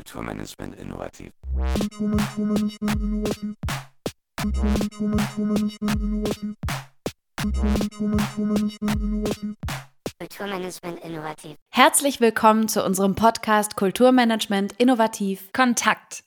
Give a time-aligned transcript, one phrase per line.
[0.00, 1.30] Kulturmanagement innovativ.
[10.18, 11.56] Kulturmanagement innovativ.
[11.70, 15.52] Herzlich willkommen zu unserem Podcast Kulturmanagement innovativ.
[15.52, 16.24] Kontakt.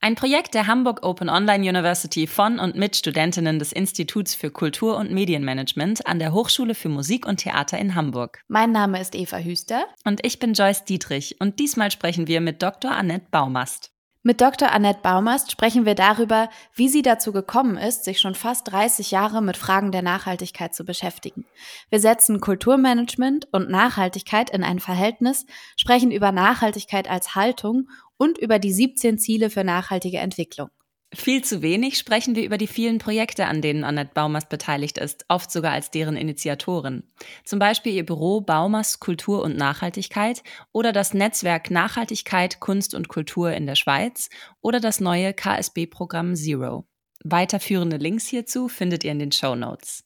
[0.00, 4.96] Ein Projekt der Hamburg Open Online University von und mit Studentinnen des Instituts für Kultur-
[4.96, 8.42] und Medienmanagement an der Hochschule für Musik und Theater in Hamburg.
[8.48, 9.84] Mein Name ist Eva Hüster.
[10.04, 12.90] Und ich bin Joyce Dietrich und diesmal sprechen wir mit Dr.
[12.90, 13.92] Annette Baumast.
[14.22, 14.70] Mit Dr.
[14.70, 19.40] Annette Baumast sprechen wir darüber, wie sie dazu gekommen ist, sich schon fast 30 Jahre
[19.40, 21.46] mit Fragen der Nachhaltigkeit zu beschäftigen.
[21.88, 27.88] Wir setzen Kulturmanagement und Nachhaltigkeit in ein Verhältnis, sprechen über Nachhaltigkeit als Haltung
[28.20, 30.68] und über die 17 Ziele für nachhaltige Entwicklung.
[31.12, 35.24] Viel zu wenig sprechen wir über die vielen Projekte, an denen Annette Baumast beteiligt ist,
[35.28, 37.02] oft sogar als deren Initiatorin.
[37.44, 43.52] Zum Beispiel ihr Büro Baumast Kultur und Nachhaltigkeit oder das Netzwerk Nachhaltigkeit, Kunst und Kultur
[43.52, 44.28] in der Schweiz
[44.60, 46.86] oder das neue KSB-Programm Zero.
[47.24, 50.04] Weiterführende Links hierzu findet ihr in den Show Notes.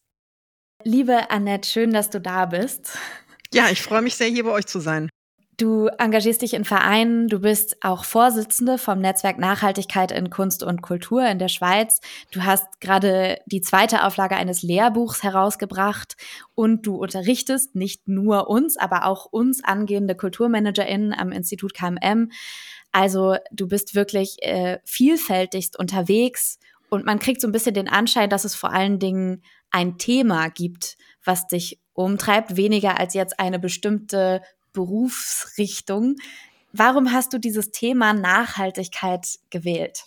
[0.85, 2.97] Liebe Annette, schön, dass du da bist.
[3.53, 5.11] Ja, ich freue mich sehr, hier bei euch zu sein.
[5.57, 10.83] Du engagierst dich in Vereinen, du bist auch Vorsitzende vom Netzwerk Nachhaltigkeit in Kunst und
[10.83, 12.01] Kultur in der Schweiz.
[12.33, 16.17] Du hast gerade die zweite Auflage eines Lehrbuchs herausgebracht
[16.57, 22.33] und du unterrichtest nicht nur uns, aber auch uns angehende KulturmanagerInnen am Institut KMM.
[22.91, 26.59] Also du bist wirklich äh, vielfältigst unterwegs
[26.91, 30.49] und man kriegt so ein bisschen den Anschein, dass es vor allen Dingen ein Thema
[30.49, 34.43] gibt, was dich umtreibt, weniger als jetzt eine bestimmte
[34.75, 36.17] Berufsrichtung.
[36.75, 40.05] Warum hast du dieses Thema Nachhaltigkeit gewählt?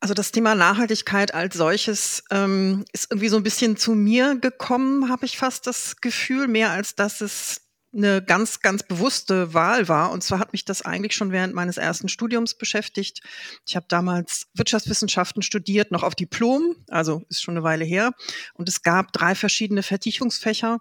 [0.00, 5.10] Also das Thema Nachhaltigkeit als solches ähm, ist irgendwie so ein bisschen zu mir gekommen,
[5.10, 7.60] habe ich fast das Gefühl, mehr als dass es
[7.92, 10.12] eine ganz, ganz bewusste Wahl war.
[10.12, 13.20] Und zwar hat mich das eigentlich schon während meines ersten Studiums beschäftigt.
[13.66, 18.12] Ich habe damals Wirtschaftswissenschaften studiert, noch auf Diplom, also ist schon eine Weile her.
[18.54, 20.78] Und es gab drei verschiedene Vertiefungsfächer.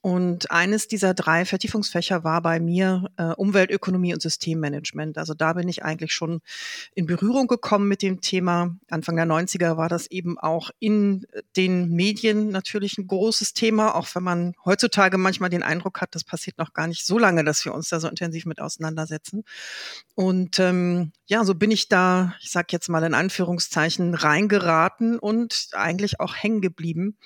[0.00, 5.18] Und eines dieser drei Vertiefungsfächer war bei mir äh, Umweltökonomie und Systemmanagement.
[5.18, 6.40] Also da bin ich eigentlich schon
[6.94, 8.76] in Berührung gekommen mit dem Thema.
[8.88, 11.26] Anfang der 90er war das eben auch in
[11.56, 16.24] den Medien natürlich ein großes Thema, auch wenn man heutzutage manchmal den Eindruck hat, das
[16.24, 19.44] passiert noch gar nicht so lange, dass wir uns da so intensiv mit auseinandersetzen.
[20.14, 25.68] Und ähm, ja, so bin ich da, ich sage jetzt mal in Anführungszeichen, reingeraten und
[25.72, 27.18] eigentlich auch hängen geblieben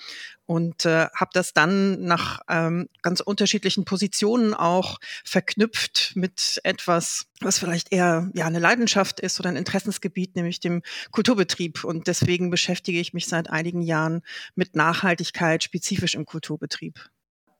[0.46, 7.58] und äh, habe das dann nach ähm, ganz unterschiedlichen Positionen auch verknüpft mit etwas, was
[7.58, 11.84] vielleicht eher ja eine Leidenschaft ist oder ein Interessensgebiet, nämlich dem Kulturbetrieb.
[11.84, 14.22] Und deswegen beschäftige ich mich seit einigen Jahren
[14.54, 17.08] mit Nachhaltigkeit spezifisch im Kulturbetrieb.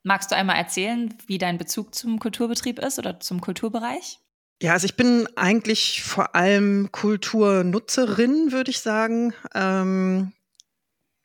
[0.04, 4.18] Magst du einmal erzählen, wie dein Bezug zum Kulturbetrieb ist oder zum Kulturbereich?
[4.60, 9.34] Ja, also ich bin eigentlich vor allem Kulturnutzerin, würde ich sagen.
[9.54, 10.32] Ähm,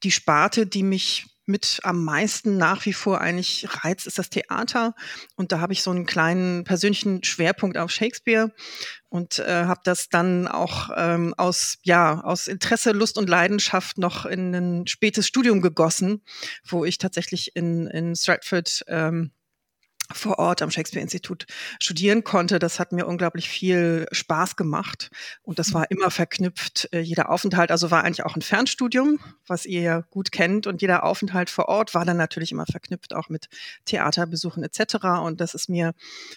[0.04, 4.94] die Sparte, die mich mit am meisten nach wie vor eigentlich reizt, ist das Theater.
[5.36, 8.54] Und da habe ich so einen kleinen persönlichen Schwerpunkt auf Shakespeare
[9.10, 14.26] und äh, habe das dann auch ähm, aus ja aus Interesse, Lust und Leidenschaft noch
[14.26, 16.22] in ein spätes Studium gegossen,
[16.66, 19.32] wo ich tatsächlich in in Stratford ähm,
[20.14, 21.46] vor Ort am Shakespeare-Institut
[21.80, 22.60] studieren konnte.
[22.60, 25.10] Das hat mir unglaublich viel Spaß gemacht.
[25.42, 29.66] Und das war immer verknüpft, äh, jeder Aufenthalt, also war eigentlich auch ein Fernstudium, was
[29.66, 30.68] ihr ja gut kennt.
[30.68, 33.48] Und jeder Aufenthalt vor Ort war dann natürlich immer verknüpft auch mit
[33.86, 34.96] Theaterbesuchen etc.
[35.24, 35.94] Und das ist mir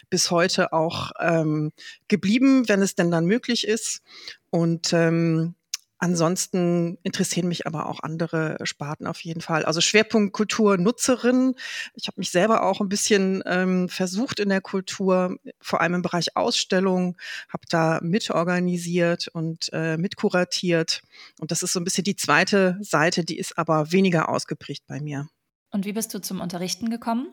[0.09, 1.73] bis heute auch ähm,
[2.09, 4.03] geblieben, wenn es denn dann möglich ist.
[4.51, 5.55] Und ähm,
[6.03, 9.67] Ansonsten interessieren mich aber auch andere Sparten auf jeden Fall.
[9.67, 11.55] Also Schwerpunkt Kulturnutzerin.
[11.95, 16.03] Ich habe mich selber auch ein bisschen ähm, versucht in der Kultur, vor allem im
[16.03, 17.19] Bereich Ausstellung,
[17.51, 21.03] habe da mitorganisiert und äh, mitkuratiert.
[21.39, 25.01] Und das ist so ein bisschen die zweite Seite, die ist aber weniger ausgeprägt bei
[25.01, 25.29] mir.
[25.71, 27.27] Und wie bist du zum Unterrichten gekommen?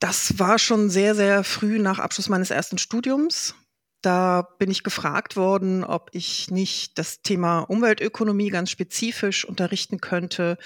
[0.00, 3.54] Das war schon sehr, sehr früh nach Abschluss meines ersten Studiums.
[4.04, 10.58] Da bin ich gefragt worden, ob ich nicht das Thema Umweltökonomie ganz spezifisch unterrichten könnte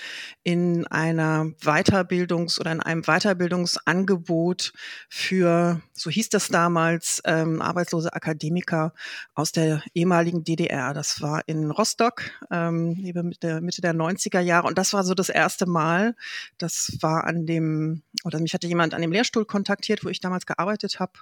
[0.43, 4.73] in einer Weiterbildungs- oder in einem Weiterbildungsangebot
[5.09, 8.93] für, so hieß das damals, ähm, arbeitslose Akademiker
[9.35, 10.93] aus der ehemaligen DDR.
[10.93, 14.67] Das war in Rostock, ähm, Mitte der, Mitte der 90er Jahre.
[14.67, 16.17] Und das war so das erste Mal.
[16.59, 20.45] Das war an dem, oder mich hatte jemand an dem Lehrstuhl kontaktiert, wo ich damals
[20.45, 21.13] gearbeitet habe.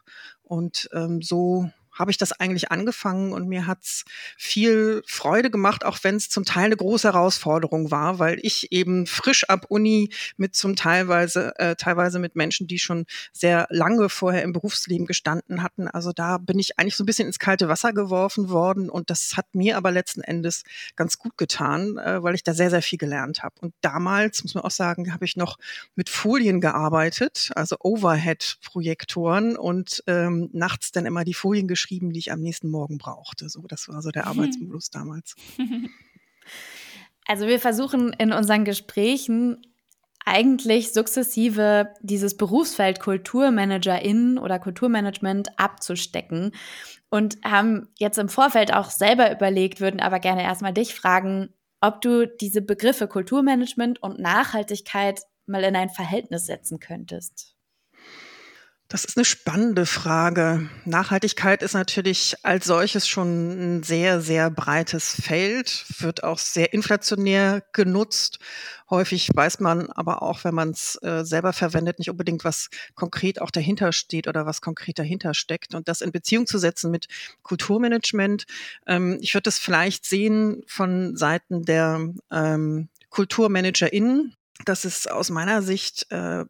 [0.42, 4.04] Und ähm, so habe ich das eigentlich angefangen und mir hat's
[4.36, 9.06] viel Freude gemacht, auch wenn es zum Teil eine große Herausforderung war, weil ich eben
[9.06, 14.42] frisch ab Uni mit zum teilweise äh, teilweise mit Menschen, die schon sehr lange vorher
[14.42, 15.88] im Berufsleben gestanden hatten.
[15.88, 19.36] Also da bin ich eigentlich so ein bisschen ins kalte Wasser geworfen worden und das
[19.36, 20.64] hat mir aber letzten Endes
[20.96, 23.54] ganz gut getan, äh, weil ich da sehr sehr viel gelernt habe.
[23.60, 25.56] Und damals muss man auch sagen, habe ich noch
[25.94, 32.18] mit Folien gearbeitet, also Overhead-Projektoren und ähm, nachts dann immer die Folien geschrieben geschrieben, die
[32.18, 33.48] ich am nächsten Morgen brauchte.
[33.48, 35.36] So, das war so der Arbeitsmodus damals.
[37.26, 39.62] Also wir versuchen in unseren Gesprächen
[40.24, 46.52] eigentlich sukzessive dieses Berufsfeld Kulturmanagerin oder Kulturmanagement abzustecken
[47.10, 51.50] und haben jetzt im Vorfeld auch selber überlegt, würden aber gerne erstmal dich fragen,
[51.80, 57.55] ob du diese Begriffe Kulturmanagement und Nachhaltigkeit mal in ein Verhältnis setzen könntest.
[58.88, 60.70] Das ist eine spannende Frage.
[60.84, 67.64] Nachhaltigkeit ist natürlich als solches schon ein sehr, sehr breites Feld, wird auch sehr inflationär
[67.72, 68.38] genutzt.
[68.88, 73.40] Häufig weiß man aber auch, wenn man es äh, selber verwendet, nicht unbedingt, was konkret
[73.40, 75.74] auch dahinter steht oder was konkret dahinter steckt.
[75.74, 77.08] Und das in Beziehung zu setzen mit
[77.42, 78.46] Kulturmanagement,
[78.86, 85.62] ähm, ich würde das vielleicht sehen von Seiten der ähm, KulturmanagerInnen, dass es aus meiner
[85.62, 86.44] Sicht äh,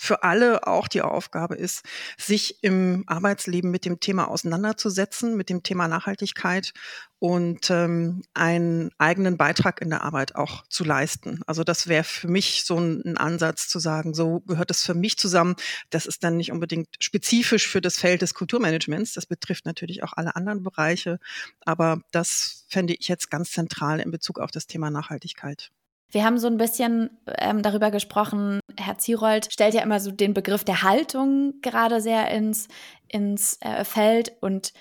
[0.00, 1.84] für alle auch die Aufgabe ist,
[2.16, 6.72] sich im Arbeitsleben mit dem Thema auseinanderzusetzen, mit dem Thema Nachhaltigkeit
[7.18, 11.40] und ähm, einen eigenen Beitrag in der Arbeit auch zu leisten.
[11.48, 14.94] Also das wäre für mich so ein, ein, Ansatz zu sagen, so gehört es für
[14.94, 15.56] mich zusammen.
[15.90, 19.14] Das ist dann nicht unbedingt spezifisch für das Feld des Kulturmanagements.
[19.14, 21.18] Das betrifft natürlich auch alle anderen Bereiche.
[21.64, 25.72] Aber das fände ich jetzt ganz zentral in Bezug auf das Thema Nachhaltigkeit.
[26.10, 30.32] Wir haben so ein bisschen ähm, darüber gesprochen, Herr Zierold stellt ja immer so den
[30.32, 32.68] Begriff der Haltung gerade sehr ins,
[33.08, 34.32] ins äh, Feld.
[34.40, 34.72] Und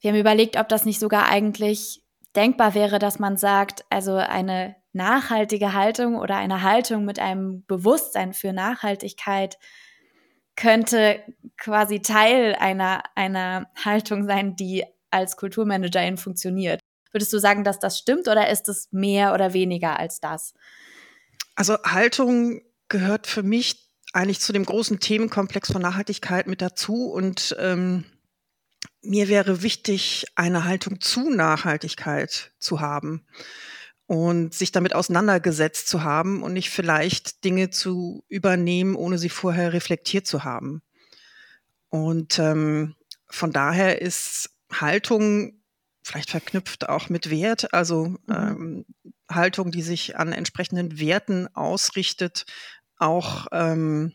[0.00, 2.02] wir haben überlegt, ob das nicht sogar eigentlich
[2.36, 8.34] denkbar wäre, dass man sagt, also eine nachhaltige Haltung oder eine Haltung mit einem Bewusstsein
[8.34, 9.58] für Nachhaltigkeit
[10.56, 11.20] könnte
[11.56, 16.80] quasi Teil einer, einer Haltung sein, die als Kulturmanagerin funktioniert.
[17.14, 20.52] Würdest du sagen, dass das stimmt oder ist es mehr oder weniger als das?
[21.54, 27.54] Also Haltung gehört für mich eigentlich zu dem großen Themenkomplex von Nachhaltigkeit mit dazu und
[27.60, 28.04] ähm,
[29.00, 33.24] mir wäre wichtig, eine Haltung zu Nachhaltigkeit zu haben
[34.06, 39.72] und sich damit auseinandergesetzt zu haben und nicht vielleicht Dinge zu übernehmen, ohne sie vorher
[39.72, 40.82] reflektiert zu haben.
[41.90, 42.96] Und ähm,
[43.28, 45.63] von daher ist Haltung
[46.04, 48.18] vielleicht verknüpft auch mit Wert, also mhm.
[48.28, 48.84] ähm,
[49.28, 52.44] Haltung, die sich an entsprechenden Werten ausrichtet,
[52.98, 54.12] auch ähm,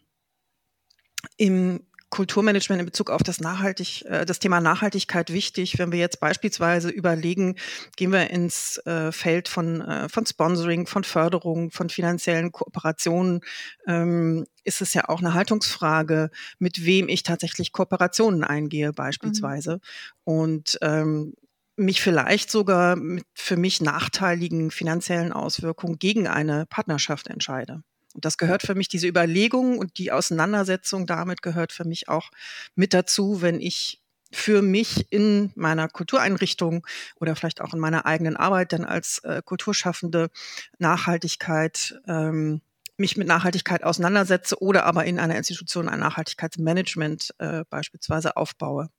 [1.35, 1.81] im
[2.11, 5.77] Kulturmanagement in Bezug auf das Nachhaltig, äh, das Thema Nachhaltigkeit wichtig.
[5.77, 7.55] Wenn wir jetzt beispielsweise überlegen,
[7.97, 13.41] gehen wir ins äh, Feld von, äh, von Sponsoring, von Förderung, von finanziellen Kooperationen,
[13.87, 19.73] ähm, ist es ja auch eine Haltungsfrage, mit wem ich tatsächlich Kooperationen eingehe, beispielsweise.
[19.73, 19.79] Mhm.
[20.23, 21.33] Und ähm,
[21.79, 27.83] mich vielleicht sogar mit für mich nachteiligen finanziellen Auswirkungen gegen eine Partnerschaft entscheide.
[28.13, 32.31] Und das gehört für mich, diese Überlegung und die Auseinandersetzung damit gehört für mich auch
[32.75, 36.85] mit dazu, wenn ich für mich in meiner Kultureinrichtung
[37.19, 40.29] oder vielleicht auch in meiner eigenen Arbeit dann als äh, Kulturschaffende
[40.77, 42.61] Nachhaltigkeit ähm,
[42.97, 48.89] mich mit Nachhaltigkeit auseinandersetze oder aber in einer Institution ein Nachhaltigkeitsmanagement äh, beispielsweise aufbaue.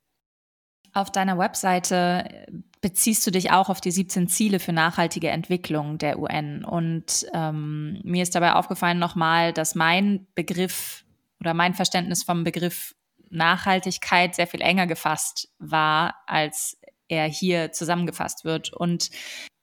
[0.93, 2.51] Auf deiner Webseite äh,
[2.81, 6.65] beziehst du dich auch auf die 17 Ziele für nachhaltige Entwicklung der UN.
[6.65, 11.05] Und ähm, mir ist dabei aufgefallen nochmal, dass mein Begriff
[11.39, 12.95] oder mein Verständnis vom Begriff
[13.29, 16.77] Nachhaltigkeit sehr viel enger gefasst war, als
[17.07, 18.73] er hier zusammengefasst wird.
[18.73, 19.09] Und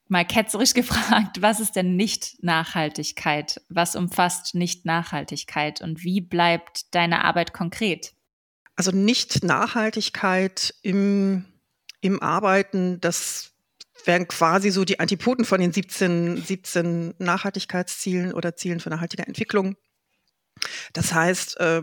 [0.09, 3.61] mal ketzerisch gefragt, was ist denn nicht Nachhaltigkeit?
[3.69, 5.83] Was umfasst nicht Nachhaltigkeit?
[5.83, 8.15] Und wie bleibt deine Arbeit konkret?
[8.79, 11.45] Also nicht Nachhaltigkeit im,
[12.01, 13.51] im Arbeiten, das
[14.05, 19.75] wären quasi so die Antipoden von den 17, 17 Nachhaltigkeitszielen oder Zielen für nachhaltige Entwicklung.
[20.93, 21.83] Das heißt, äh,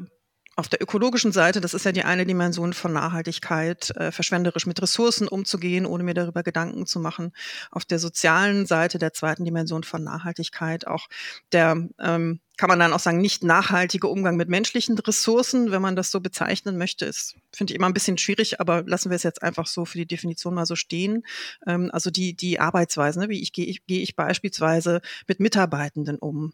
[0.55, 4.81] auf der ökologischen Seite, das ist ja die eine Dimension von Nachhaltigkeit, äh, verschwenderisch mit
[4.81, 7.33] Ressourcen umzugehen, ohne mir darüber Gedanken zu machen.
[7.71, 11.07] Auf der sozialen Seite, der zweiten Dimension von Nachhaltigkeit, auch
[11.51, 15.97] der, ähm, kann man dann auch sagen, nicht nachhaltige Umgang mit menschlichen Ressourcen, wenn man
[15.97, 19.23] das so bezeichnen möchte, ist, finde ich immer ein bisschen schwierig, aber lassen wir es
[19.23, 21.23] jetzt einfach so für die Definition mal so stehen.
[21.67, 23.27] Ähm, also die, die Arbeitsweise, ne?
[23.27, 26.53] wie ich gehe ich, gehe ich beispielsweise mit Mitarbeitenden um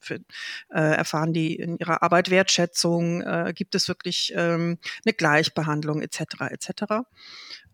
[0.00, 0.20] für,
[0.70, 6.20] äh, erfahren die in ihrer Arbeit Wertschätzung, äh, gibt es wirklich ähm, eine Gleichbehandlung etc.
[6.50, 6.70] etc.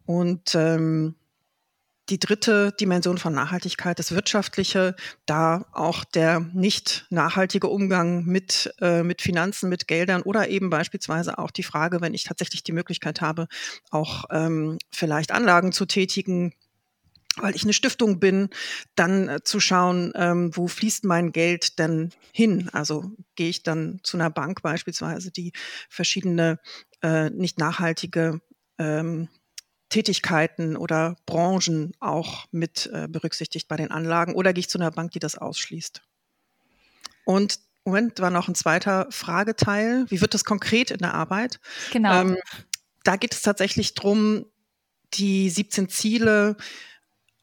[0.05, 1.17] Und ähm,
[2.09, 4.95] die dritte Dimension von Nachhaltigkeit, das Wirtschaftliche,
[5.27, 11.39] da auch der nicht nachhaltige Umgang mit, äh, mit Finanzen, mit Geldern oder eben beispielsweise
[11.39, 13.49] auch die Frage, wenn ich tatsächlich die Möglichkeit habe,
[13.91, 16.53] auch ähm, vielleicht Anlagen zu tätigen,
[17.37, 18.49] weil ich eine Stiftung bin,
[18.95, 22.69] dann äh, zu schauen, ähm, wo fließt mein Geld denn hin?
[22.73, 25.53] Also gehe ich dann zu einer Bank beispielsweise, die
[25.89, 26.59] verschiedene
[27.03, 28.41] äh, nicht nachhaltige
[28.79, 29.29] ähm,
[29.89, 34.91] Tätigkeiten oder Branchen auch mit äh, berücksichtigt bei den Anlagen oder gehe ich zu einer
[34.91, 36.03] Bank, die das ausschließt?
[37.25, 40.07] Und Moment, war noch ein zweiter Frageteil.
[40.09, 41.61] Wie wird das konkret in der Arbeit?
[41.93, 42.21] Genau.
[42.21, 42.37] Ähm,
[43.05, 44.47] da geht es tatsächlich darum,
[45.15, 46.57] die 17 Ziele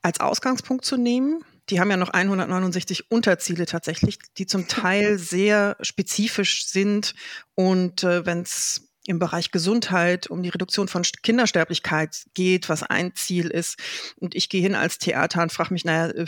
[0.03, 1.43] als Ausgangspunkt zu nehmen.
[1.69, 7.15] Die haben ja noch 169 Unterziele tatsächlich, die zum Teil sehr spezifisch sind.
[7.55, 13.13] Und äh, wenn es im Bereich Gesundheit um die Reduktion von Kindersterblichkeit geht, was ein
[13.15, 13.77] Ziel ist.
[14.15, 16.25] Und ich gehe hin als Theater und frage mich, naja, äh,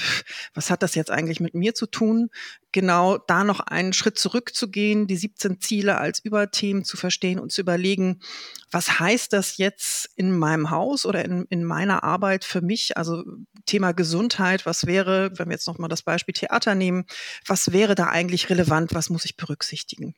[0.54, 2.30] was hat das jetzt eigentlich mit mir zu tun?
[2.74, 7.62] Genau da noch einen Schritt zurückzugehen, die 17 Ziele als Überthemen zu verstehen und zu
[7.62, 8.20] überlegen,
[8.72, 12.98] was heißt das jetzt in meinem Haus oder in, in meiner Arbeit für mich?
[12.98, 13.24] Also
[13.66, 17.06] Thema Gesundheit, was wäre, wenn wir jetzt nochmal das Beispiel Theater nehmen,
[17.46, 18.94] was wäre da eigentlich relevant?
[18.94, 20.16] Was muss ich berücksichtigen?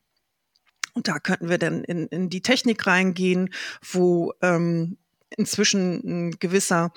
[0.97, 3.53] Und da könnten wir dann in, in die Technik reingehen,
[3.87, 4.97] wo ähm,
[5.35, 6.91] inzwischen ein gewisser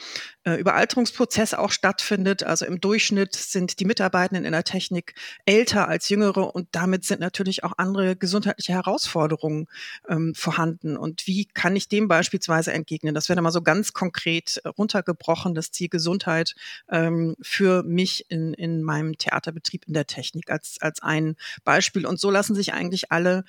[0.45, 2.43] äh, Überalterungsprozess auch stattfindet.
[2.43, 5.15] Also im Durchschnitt sind die Mitarbeitenden in der Technik
[5.47, 9.67] älter als jüngere und damit sind natürlich auch andere gesundheitliche Herausforderungen
[10.09, 10.97] ähm, vorhanden.
[10.97, 13.15] Und wie kann ich dem beispielsweise entgegnen?
[13.15, 16.55] Das wäre mal so ganz konkret runtergebrochen, das Ziel Gesundheit
[16.89, 22.07] ähm, für mich in, in meinem Theaterbetrieb in der Technik als, als ein Beispiel.
[22.07, 23.45] Und so lassen sich eigentlich alle,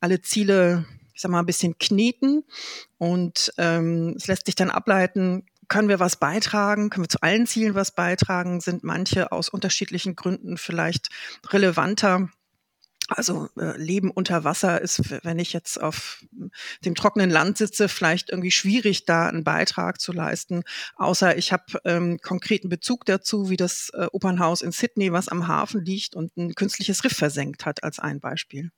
[0.00, 2.44] alle Ziele ich sag mal, ein bisschen kneten
[2.98, 6.90] und ähm, es lässt sich dann ableiten, können wir was beitragen?
[6.90, 8.60] Können wir zu allen Zielen was beitragen?
[8.60, 11.08] Sind manche aus unterschiedlichen Gründen vielleicht
[11.48, 12.28] relevanter?
[13.08, 16.24] Also äh, Leben unter Wasser ist, wenn ich jetzt auf
[16.84, 20.62] dem trockenen Land sitze, vielleicht irgendwie schwierig, da einen Beitrag zu leisten.
[20.96, 25.48] Außer ich habe ähm, konkreten Bezug dazu, wie das äh, Opernhaus in Sydney, was am
[25.48, 28.70] Hafen liegt und ein künstliches Riff versenkt hat, als ein Beispiel.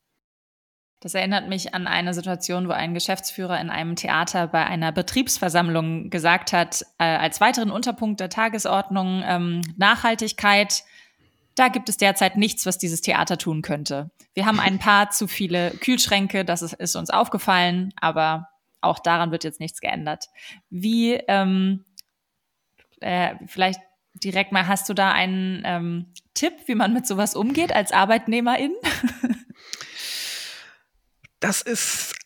[1.06, 6.10] Das erinnert mich an eine Situation, wo ein Geschäftsführer in einem Theater bei einer Betriebsversammlung
[6.10, 10.82] gesagt hat, äh, als weiteren Unterpunkt der Tagesordnung ähm, Nachhaltigkeit,
[11.54, 14.10] da gibt es derzeit nichts, was dieses Theater tun könnte.
[14.34, 18.48] Wir haben ein paar zu viele Kühlschränke, das ist, ist uns aufgefallen, aber
[18.80, 20.25] auch daran wird jetzt nichts geändert.
[20.70, 21.84] Wie, ähm,
[22.98, 23.78] äh, vielleicht
[24.14, 28.72] direkt mal, hast du da einen ähm, Tipp, wie man mit sowas umgeht als Arbeitnehmerin?
[31.47, 32.17] Das ist,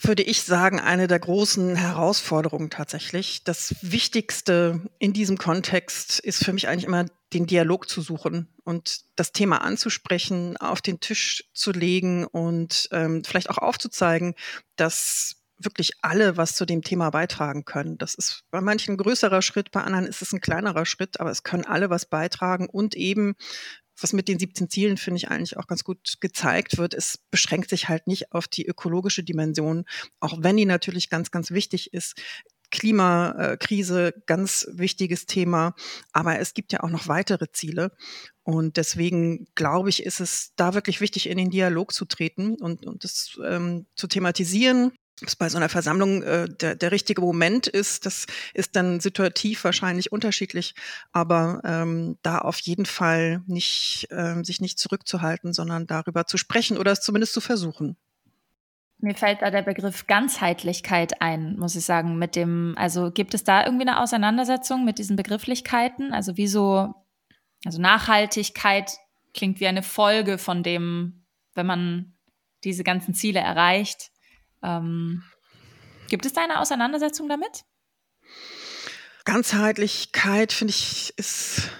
[0.00, 3.42] würde ich sagen, eine der großen Herausforderungen tatsächlich.
[3.42, 9.00] Das Wichtigste in diesem Kontext ist für mich eigentlich immer, den Dialog zu suchen und
[9.16, 14.36] das Thema anzusprechen, auf den Tisch zu legen und ähm, vielleicht auch aufzuzeigen,
[14.76, 17.98] dass wirklich alle was zu dem Thema beitragen können.
[17.98, 21.32] Das ist bei manchen ein größerer Schritt, bei anderen ist es ein kleinerer Schritt, aber
[21.32, 23.34] es können alle was beitragen und eben
[24.00, 27.70] was mit den 17 Zielen, finde ich, eigentlich auch ganz gut gezeigt wird, es beschränkt
[27.70, 29.84] sich halt nicht auf die ökologische Dimension,
[30.20, 32.14] auch wenn die natürlich ganz, ganz wichtig ist.
[32.70, 35.74] Klimakrise, ganz wichtiges Thema.
[36.12, 37.92] Aber es gibt ja auch noch weitere Ziele.
[38.42, 42.84] Und deswegen glaube ich, ist es da wirklich wichtig, in den Dialog zu treten und,
[42.84, 47.66] und das ähm, zu thematisieren was bei so einer Versammlung äh, der, der richtige Moment
[47.66, 50.74] ist, das ist dann situativ wahrscheinlich unterschiedlich,
[51.12, 56.78] aber ähm, da auf jeden Fall nicht ähm, sich nicht zurückzuhalten, sondern darüber zu sprechen
[56.78, 57.96] oder es zumindest zu versuchen.
[59.00, 63.44] Mir fällt da der Begriff Ganzheitlichkeit ein, muss ich sagen, mit dem, also gibt es
[63.44, 66.12] da irgendwie eine Auseinandersetzung mit diesen Begrifflichkeiten?
[66.12, 66.94] Also wieso,
[67.64, 68.90] also Nachhaltigkeit
[69.34, 72.14] klingt wie eine Folge von dem, wenn man
[72.64, 74.10] diese ganzen Ziele erreicht,
[74.62, 75.22] ähm,
[76.08, 77.64] gibt es da eine Auseinandersetzung damit?
[79.24, 81.70] Ganzheitlichkeit, finde ich, ist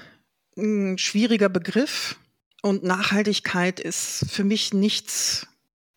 [0.57, 2.17] ein schwieriger Begriff.
[2.63, 5.47] Und Nachhaltigkeit ist für mich nichts,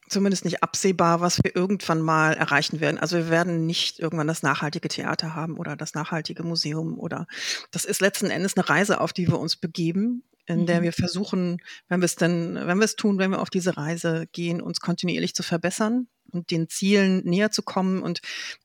[0.07, 3.00] zumindest nicht absehbar, was wir irgendwann mal erreichen werden.
[3.00, 7.25] Also wir werden nicht irgendwann das nachhaltige Theater haben oder das nachhaltige Museum oder
[7.71, 10.83] das ist letzten Endes eine Reise, auf die wir uns begeben in der mhm.
[10.83, 14.27] wir versuchen, wenn wir es denn, wenn wir es tun, wenn wir auf diese Reise
[14.31, 18.01] gehen, uns kontinuierlich zu verbessern den Zielen näher zu kommen.
[18.01, 18.21] Und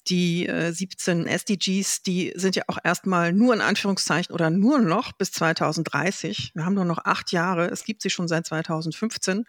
[0.08, 5.12] die äh, 17 SDGs, die sind ja auch erstmal nur in Anführungszeichen oder nur noch
[5.12, 6.52] bis 2030.
[6.54, 7.66] Wir haben nur noch acht Jahre.
[7.66, 9.44] Es gibt sie schon seit 2015.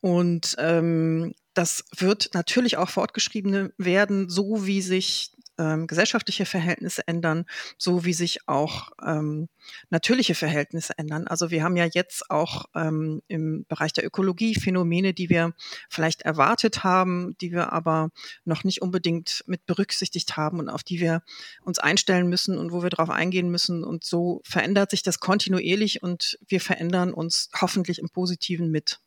[0.00, 7.44] Und ähm, das wird natürlich auch fortgeschrieben werden, so wie sich ähm, gesellschaftliche Verhältnisse ändern,
[7.78, 9.48] so wie sich auch ähm,
[9.90, 11.26] natürliche Verhältnisse ändern.
[11.26, 15.52] Also wir haben ja jetzt auch ähm, im Bereich der Ökologie Phänomene, die wir
[15.88, 18.10] vielleicht erwartet haben, die wir aber
[18.44, 21.22] noch nicht unbedingt mit berücksichtigt haben und auf die wir
[21.62, 23.84] uns einstellen müssen und wo wir darauf eingehen müssen.
[23.84, 29.00] Und so verändert sich das kontinuierlich und wir verändern uns hoffentlich im Positiven mit.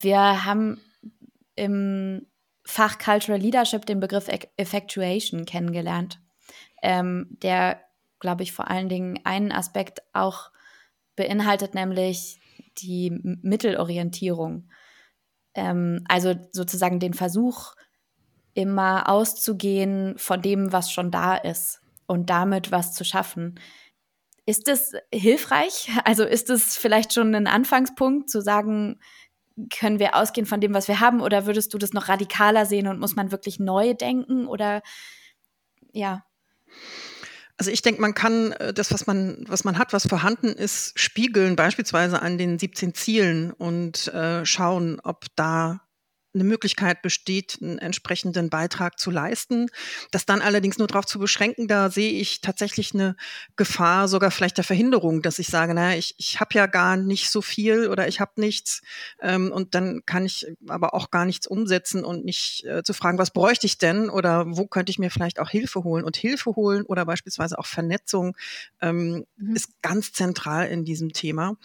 [0.00, 0.80] Wir haben
[1.56, 2.26] im
[2.70, 6.20] Fach Cultural Leadership den Begriff Effectuation kennengelernt,
[6.82, 7.80] ähm, der,
[8.20, 10.52] glaube ich, vor allen Dingen einen Aspekt auch
[11.16, 12.40] beinhaltet, nämlich
[12.78, 13.10] die
[13.42, 14.70] Mittelorientierung.
[15.54, 17.74] Ähm, also sozusagen den Versuch,
[18.54, 23.58] immer auszugehen von dem, was schon da ist und damit was zu schaffen.
[24.46, 25.90] Ist es hilfreich?
[26.04, 29.00] Also ist es vielleicht schon ein Anfangspunkt zu sagen,
[29.68, 32.86] können wir ausgehen von dem, was wir haben, oder würdest du das noch radikaler sehen
[32.86, 34.46] und muss man wirklich neu denken?
[34.46, 34.82] Oder
[35.92, 36.24] ja.
[37.56, 40.98] Also ich denke, man kann äh, das, was man, was man hat, was vorhanden ist,
[40.98, 45.80] spiegeln, beispielsweise an den 17 Zielen und äh, schauen, ob da
[46.34, 49.66] eine Möglichkeit besteht, einen entsprechenden Beitrag zu leisten.
[50.10, 53.16] Das dann allerdings nur darauf zu beschränken, da sehe ich tatsächlich eine
[53.56, 57.30] Gefahr, sogar vielleicht der Verhinderung, dass ich sage, naja, ich, ich habe ja gar nicht
[57.30, 58.82] so viel oder ich habe nichts
[59.20, 63.18] ähm, und dann kann ich aber auch gar nichts umsetzen und nicht äh, zu fragen,
[63.18, 66.54] was bräuchte ich denn oder wo könnte ich mir vielleicht auch Hilfe holen und Hilfe
[66.54, 68.36] holen oder beispielsweise auch Vernetzung
[68.80, 69.56] ähm, mhm.
[69.56, 71.56] ist ganz zentral in diesem Thema.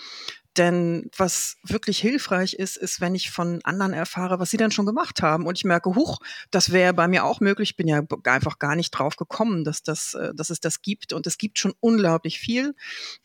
[0.57, 4.85] Denn was wirklich hilfreich ist, ist, wenn ich von anderen erfahre, was sie dann schon
[4.85, 6.19] gemacht haben und ich merke, huch,
[6.50, 7.71] das wäre bei mir auch möglich.
[7.71, 11.13] Ich bin ja einfach gar nicht drauf gekommen, dass, das, äh, dass es das gibt.
[11.13, 12.74] Und es gibt schon unglaublich viel.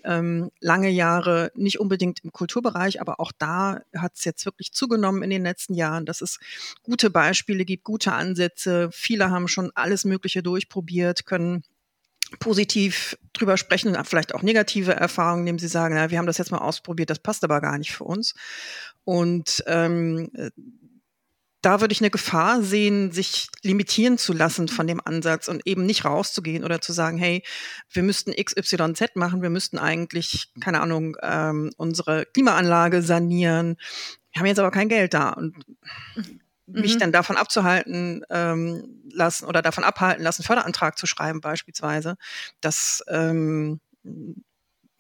[0.02, 5.22] Ähm, lange Jahre, nicht unbedingt im Kulturbereich, aber auch da hat es jetzt wirklich zugenommen
[5.22, 6.38] in den letzten Jahren, dass es
[6.82, 8.90] gute Beispiele gibt, gute Ansätze.
[8.92, 11.62] Viele haben schon alles Mögliche durchprobiert, können
[12.38, 16.38] positiv drüber sprechen und vielleicht auch negative Erfahrungen, indem sie sagen, na, wir haben das
[16.38, 18.34] jetzt mal ausprobiert, das passt aber gar nicht für uns.
[19.04, 20.30] Und ähm,
[21.62, 25.84] da würde ich eine Gefahr sehen, sich limitieren zu lassen von dem Ansatz und eben
[25.84, 27.42] nicht rauszugehen oder zu sagen, hey,
[27.90, 33.76] wir müssten XYZ machen, wir müssten eigentlich, keine Ahnung, ähm, unsere Klimaanlage sanieren.
[34.32, 35.30] Wir haben jetzt aber kein Geld da.
[35.30, 35.54] Und
[36.73, 36.99] mich mhm.
[37.00, 42.17] dann davon abzuhalten ähm, lassen oder davon abhalten lassen, Förderantrag zu schreiben beispielsweise.
[42.61, 43.80] Das ähm,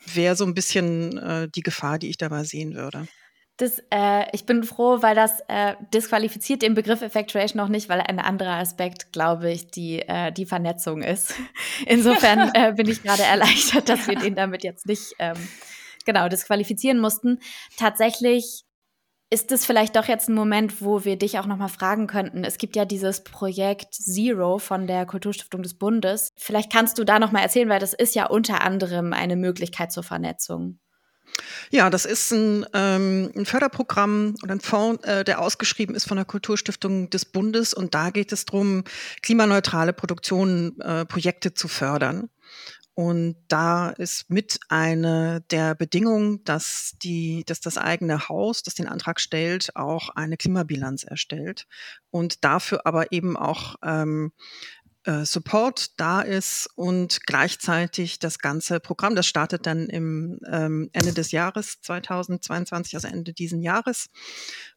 [0.06, 3.06] wäre so ein bisschen äh, die Gefahr, die ich dabei sehen würde.
[3.60, 8.00] Das, äh, ich bin froh, weil das äh, disqualifiziert den Begriff Effectuation noch nicht, weil
[8.00, 11.34] ein anderer Aspekt, glaube ich, die, äh, die Vernetzung ist.
[11.86, 15.36] Insofern äh, bin ich gerade erleichtert, dass wir den damit jetzt nicht ähm,
[16.06, 17.38] genau disqualifizieren mussten.
[17.76, 18.64] Tatsächlich
[19.30, 22.42] ist es vielleicht doch jetzt ein Moment, wo wir dich auch noch mal fragen könnten?
[22.42, 26.32] Es gibt ja dieses Projekt Zero von der Kulturstiftung des Bundes.
[26.36, 29.92] Vielleicht kannst du da noch mal erzählen, weil das ist ja unter anderem eine Möglichkeit
[29.92, 30.80] zur Vernetzung.
[31.70, 36.16] Ja, das ist ein, ähm, ein Förderprogramm oder ein Fonds, äh, der ausgeschrieben ist von
[36.16, 37.72] der Kulturstiftung des Bundes.
[37.72, 38.82] Und da geht es darum,
[39.22, 42.30] klimaneutrale Produktionen, äh, Projekte zu fördern.
[42.94, 48.88] Und da ist mit eine der Bedingungen, dass die, dass das eigene Haus, das den
[48.88, 51.66] Antrag stellt, auch eine Klimabilanz erstellt
[52.10, 54.32] und dafür aber eben auch ähm,
[55.04, 61.14] äh, Support da ist und gleichzeitig das ganze Programm, das startet dann im ähm, Ende
[61.14, 64.10] des Jahres 2022, also Ende diesen Jahres,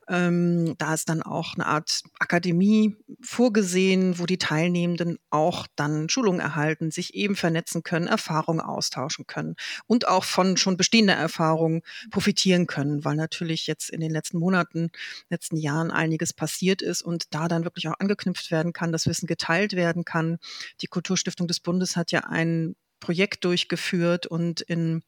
[0.08, 6.40] ähm, da ist dann auch eine Art Akademie vorgesehen, wo die Teilnehmenden auch dann Schulungen
[6.40, 9.56] erhalten, sich eben vernetzen können, Erfahrungen austauschen können
[9.88, 14.92] und auch von schon bestehender Erfahrungen profitieren können, weil natürlich jetzt in den letzten Monaten,
[15.30, 19.28] letzten Jahren einiges passiert ist und da dann wirklich auch angeknüpft werden kann, das Wissen
[19.28, 20.38] geteilt werden kann.
[20.82, 25.04] Die Kulturstiftung des Bundes hat ja ein Projekt durchgeführt und in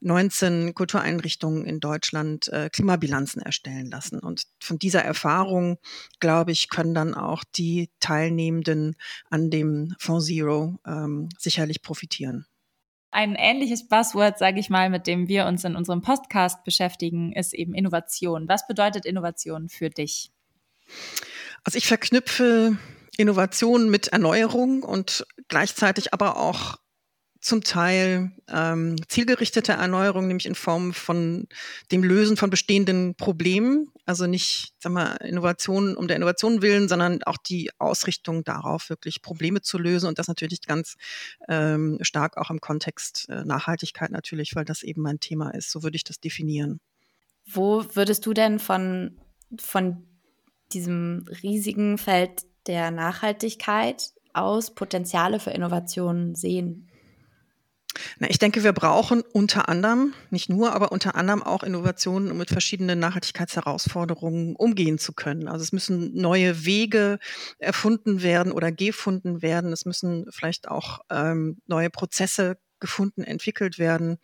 [0.00, 4.18] 19 Kultureinrichtungen in Deutschland äh, Klimabilanzen erstellen lassen.
[4.18, 5.78] Und von dieser Erfahrung,
[6.18, 8.96] glaube ich, können dann auch die Teilnehmenden
[9.30, 12.46] an dem Fonds Zero ähm, sicherlich profitieren.
[13.12, 17.54] Ein ähnliches Buzzword, sage ich mal, mit dem wir uns in unserem Podcast beschäftigen, ist
[17.54, 18.48] eben Innovation.
[18.48, 20.32] Was bedeutet Innovation für dich?
[21.62, 22.76] Also ich verknüpfe
[23.16, 26.78] Innovation mit Erneuerung und gleichzeitig aber auch
[27.40, 31.46] zum Teil ähm, zielgerichtete Erneuerung, nämlich in Form von
[31.92, 33.90] dem Lösen von bestehenden Problemen.
[34.06, 39.22] Also nicht, sag mal, Innovationen um der Innovation willen, sondern auch die Ausrichtung darauf, wirklich
[39.22, 40.08] Probleme zu lösen.
[40.08, 40.96] Und das natürlich ganz
[41.48, 45.70] ähm, stark auch im Kontext äh, Nachhaltigkeit natürlich, weil das eben mein Thema ist.
[45.70, 46.80] So würde ich das definieren.
[47.46, 49.16] Wo würdest du denn von,
[49.58, 50.06] von
[50.72, 56.87] diesem riesigen Feld der Nachhaltigkeit durchaus Potenziale für Innovationen sehen?
[58.18, 62.38] Na, ich denke, wir brauchen unter anderem, nicht nur, aber unter anderem auch Innovationen, um
[62.38, 65.48] mit verschiedenen Nachhaltigkeitsherausforderungen umgehen zu können.
[65.48, 67.18] Also es müssen neue Wege
[67.58, 69.72] erfunden werden oder gefunden werden.
[69.72, 74.18] Es müssen vielleicht auch ähm, neue Prozesse gefunden, entwickelt werden.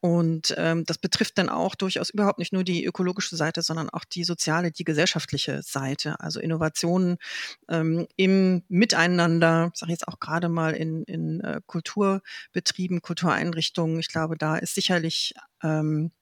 [0.00, 4.04] Und ähm, das betrifft dann auch durchaus überhaupt nicht nur die ökologische Seite, sondern auch
[4.04, 6.20] die soziale, die gesellschaftliche Seite.
[6.20, 7.16] Also Innovationen
[7.68, 13.98] ähm, im Miteinander, sage ich jetzt auch gerade mal in, in äh, Kulturbetrieben, Kultureinrichtungen.
[13.98, 16.12] Ich glaube, da ist sicherlich ähm,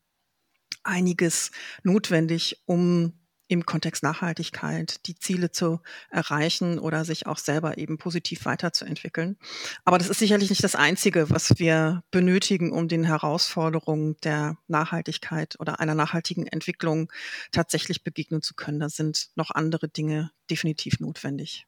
[0.83, 1.51] einiges
[1.83, 3.13] notwendig, um
[3.49, 5.81] im Kontext Nachhaltigkeit die Ziele zu
[6.11, 9.37] erreichen oder sich auch selber eben positiv weiterzuentwickeln.
[9.85, 15.57] Aber das ist sicherlich nicht das Einzige, was wir benötigen, um den Herausforderungen der Nachhaltigkeit
[15.61, 17.13] oder einer nachhaltigen Entwicklung
[17.53, 18.81] tatsächlich begegnen zu können.
[18.81, 21.67] Da sind noch andere Dinge definitiv notwendig.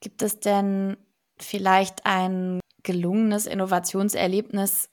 [0.00, 0.96] Gibt es denn
[1.38, 4.90] vielleicht ein gelungenes Innovationserlebnis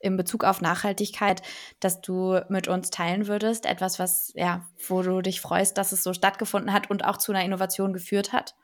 [0.00, 1.42] in Bezug auf Nachhaltigkeit,
[1.80, 3.66] dass du mit uns teilen würdest?
[3.66, 7.32] Etwas, was, ja, wo du dich freust, dass es so stattgefunden hat und auch zu
[7.32, 8.54] einer Innovation geführt hat?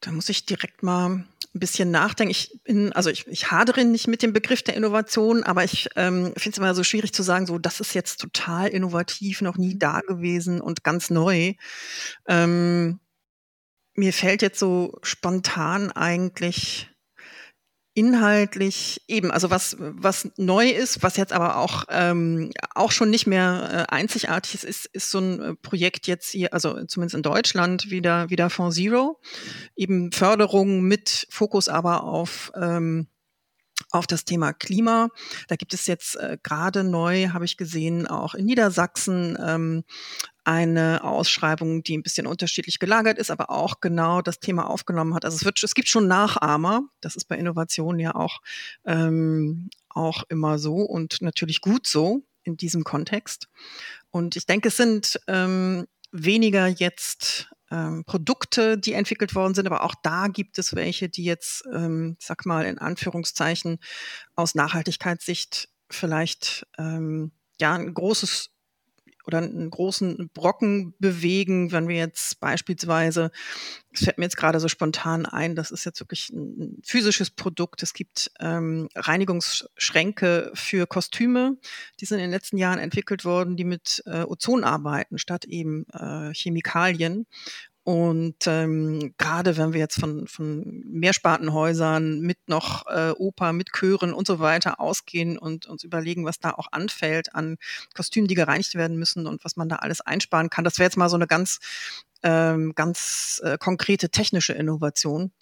[0.00, 1.24] Da muss ich direkt mal
[1.54, 2.30] ein bisschen nachdenken.
[2.30, 6.32] Ich bin, also ich, ich hadere nicht mit dem Begriff der Innovation, aber ich ähm,
[6.36, 9.78] finde es immer so schwierig zu sagen, so das ist jetzt total innovativ, noch nie
[9.78, 11.54] da gewesen und ganz neu.
[12.26, 13.00] Ähm,
[13.94, 16.91] mir fällt jetzt so spontan eigentlich
[17.94, 23.26] inhaltlich eben, also was, was neu ist, was jetzt aber auch, ähm, auch schon nicht
[23.26, 27.22] mehr äh, einzigartig ist, ist, ist so ein äh, Projekt jetzt hier, also zumindest in
[27.22, 29.20] Deutschland, wieder, wieder Fonds Zero,
[29.76, 33.08] eben Förderung mit Fokus aber auf ähm,
[33.90, 35.08] auf das Thema Klima.
[35.48, 39.84] Da gibt es jetzt äh, gerade neu, habe ich gesehen, auch in Niedersachsen ähm,
[40.44, 45.24] eine Ausschreibung, die ein bisschen unterschiedlich gelagert ist, aber auch genau das Thema aufgenommen hat.
[45.24, 46.82] Also es wird, es gibt schon Nachahmer.
[47.00, 48.40] Das ist bei Innovationen ja auch
[48.84, 53.48] ähm, auch immer so und natürlich gut so in diesem Kontext.
[54.10, 59.82] Und ich denke, es sind ähm, weniger jetzt ähm, Produkte, die entwickelt worden sind, aber
[59.84, 63.78] auch da gibt es welche, die jetzt, ähm, sag mal in Anführungszeichen,
[64.34, 68.50] aus Nachhaltigkeitssicht vielleicht ähm, ja ein großes
[69.26, 73.30] oder einen großen Brocken bewegen, wenn wir jetzt beispielsweise,
[73.92, 77.82] es fällt mir jetzt gerade so spontan ein, das ist jetzt wirklich ein physisches Produkt.
[77.82, 81.58] Es gibt ähm, Reinigungsschränke für Kostüme,
[82.00, 85.86] die sind in den letzten Jahren entwickelt worden, die mit äh, Ozon arbeiten, statt eben
[85.92, 87.26] äh, Chemikalien.
[87.84, 94.14] Und ähm, gerade wenn wir jetzt von, von Mehrspartenhäusern mit noch äh, Oper, mit Chören
[94.14, 97.56] und so weiter ausgehen und uns überlegen, was da auch anfällt an
[97.94, 100.96] Kostümen, die gereinigt werden müssen und was man da alles einsparen kann, das wäre jetzt
[100.96, 101.58] mal so eine ganz,
[102.22, 105.32] ähm, ganz äh, konkrete technische Innovation.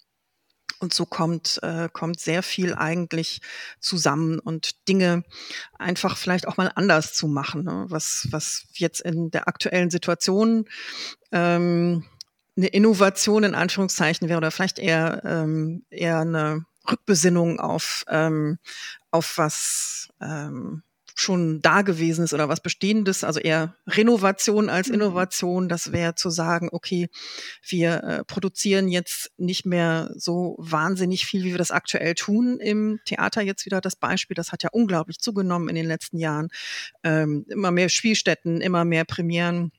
[0.79, 3.41] Und so kommt, äh, kommt sehr viel eigentlich
[3.79, 5.23] zusammen und Dinge
[5.77, 7.85] einfach vielleicht auch mal anders zu machen, ne?
[7.89, 10.67] was, was jetzt in der aktuellen Situation
[11.31, 12.03] ähm,
[12.57, 18.57] eine Innovation in Anführungszeichen wäre oder vielleicht eher, ähm, eher eine Rückbesinnung auf, ähm,
[19.11, 20.83] auf was ähm,
[21.21, 24.95] schon da gewesen ist oder was Bestehendes, also eher Renovation als mhm.
[24.95, 25.69] Innovation.
[25.69, 27.09] Das wäre zu sagen, okay,
[27.67, 32.99] wir äh, produzieren jetzt nicht mehr so wahnsinnig viel, wie wir das aktuell tun im
[33.05, 33.41] Theater.
[33.41, 36.49] Jetzt wieder das Beispiel, das hat ja unglaublich zugenommen in den letzten Jahren.
[37.03, 39.71] Ähm, immer mehr Spielstätten, immer mehr Premieren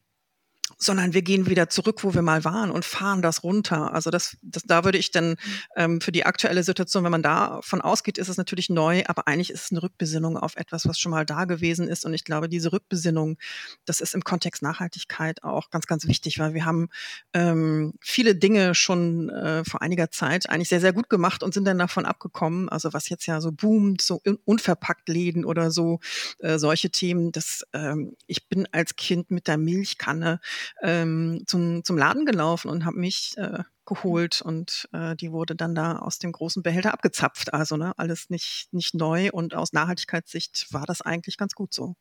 [0.83, 3.95] sondern wir gehen wieder zurück, wo wir mal waren und fahren das runter.
[3.95, 5.37] Also das, das da würde ich dann
[5.77, 9.51] ähm, für die aktuelle Situation, wenn man davon ausgeht, ist es natürlich neu, aber eigentlich
[9.51, 12.05] ist es eine Rückbesinnung auf etwas, was schon mal da gewesen ist.
[12.05, 13.39] Und ich glaube, diese Rückbesinnung,
[13.85, 16.89] das ist im Kontext Nachhaltigkeit auch ganz, ganz wichtig, weil wir haben
[17.33, 21.65] ähm, viele Dinge schon äh, vor einiger Zeit eigentlich sehr, sehr gut gemacht und sind
[21.65, 22.69] dann davon abgekommen.
[22.69, 26.01] Also was jetzt ja so boomt, so unverpackt Läden oder so,
[26.41, 30.41] äh, solche Themen, das ähm, ich bin als Kind mit der Milchkanne
[30.81, 35.75] ähm, zum, zum Laden gelaufen und habe mich äh, geholt und äh, die wurde dann
[35.75, 37.53] da aus dem großen Behälter abgezapft.
[37.53, 41.95] Also ne, alles nicht, nicht neu und aus Nachhaltigkeitssicht war das eigentlich ganz gut so.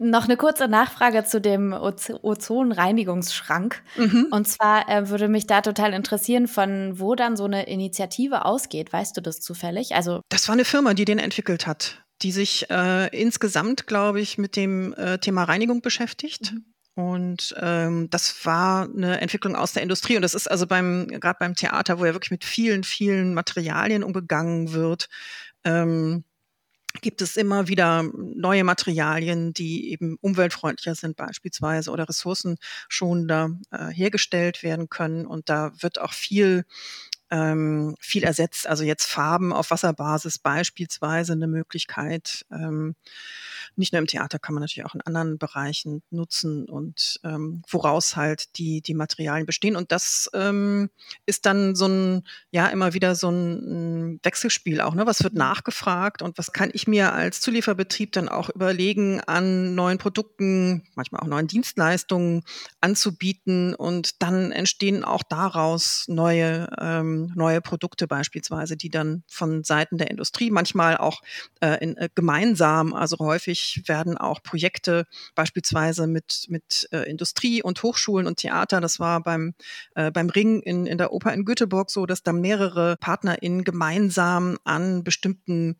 [0.00, 3.82] Noch eine kurze Nachfrage zu dem Ozonreinigungsschrank.
[3.96, 4.28] Mhm.
[4.30, 8.92] Und zwar äh, würde mich da total interessieren, von wo dann so eine Initiative ausgeht.
[8.92, 9.96] Weißt du das zufällig?
[9.96, 14.38] Also das war eine Firma, die den entwickelt hat, die sich äh, insgesamt, glaube ich,
[14.38, 16.52] mit dem äh, Thema Reinigung beschäftigt.
[16.52, 16.66] Mhm.
[16.98, 20.16] Und ähm, das war eine Entwicklung aus der Industrie.
[20.16, 24.02] Und das ist also beim, gerade beim Theater, wo ja wirklich mit vielen, vielen Materialien
[24.02, 25.08] umgegangen wird,
[25.62, 26.24] ähm,
[27.00, 34.64] gibt es immer wieder neue Materialien, die eben umweltfreundlicher sind beispielsweise oder ressourcenschonender äh, hergestellt
[34.64, 35.24] werden können.
[35.24, 36.64] Und da wird auch viel
[37.30, 38.66] ähm, viel ersetzt.
[38.66, 42.44] Also jetzt Farben auf Wasserbasis beispielsweise eine Möglichkeit.
[42.50, 42.94] Ähm,
[43.76, 48.16] nicht nur im Theater kann man natürlich auch in anderen Bereichen nutzen und ähm, woraus
[48.16, 49.76] halt die, die Materialien bestehen.
[49.76, 50.90] Und das ähm,
[51.26, 54.94] ist dann so ein, ja, immer wieder so ein, Wechselspiel auch.
[54.94, 55.06] Ne?
[55.06, 59.98] Was wird nachgefragt und was kann ich mir als Zulieferbetrieb dann auch überlegen, an neuen
[59.98, 62.42] Produkten, manchmal auch neuen Dienstleistungen
[62.80, 63.74] anzubieten.
[63.74, 70.10] Und dann entstehen auch daraus neue ähm, neue Produkte beispielsweise, die dann von Seiten der
[70.10, 71.22] Industrie manchmal auch
[71.60, 77.82] äh, in, äh, gemeinsam, also häufig werden auch Projekte beispielsweise mit, mit äh, Industrie und
[77.82, 79.54] Hochschulen und Theater, das war beim,
[79.94, 84.58] äh, beim Ring in, in der Oper in Göteborg so, dass da mehrere PartnerInnen gemeinsam
[84.64, 85.76] an bestimmten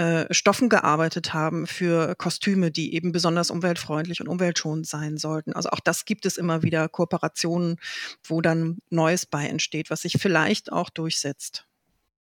[0.00, 5.52] äh, Stoffen gearbeitet haben für Kostüme, die eben besonders umweltfreundlich und umweltschonend sein sollten.
[5.52, 7.76] Also auch das gibt es immer wieder Kooperationen,
[8.24, 11.66] wo dann Neues bei entsteht, was sich vielleicht auch durchsetzt.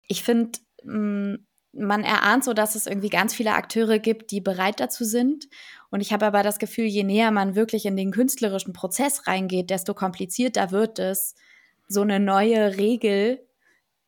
[0.08, 1.34] Ich finde, mm,
[1.72, 5.48] man erahnt so, dass es irgendwie ganz viele Akteure gibt, die bereit dazu sind.
[5.90, 9.70] Und ich habe aber das Gefühl, je näher man wirklich in den künstlerischen Prozess reingeht,
[9.70, 11.36] desto komplizierter wird es,
[11.86, 13.46] so eine neue Regel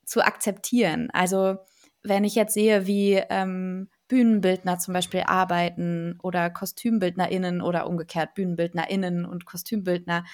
[0.05, 1.09] zu akzeptieren.
[1.13, 1.59] Also
[2.03, 9.25] wenn ich jetzt sehe, wie ähm, Bühnenbildner zum Beispiel arbeiten oder KostümbildnerInnen oder umgekehrt BühnenbildnerInnen
[9.25, 10.25] und Kostümbildner,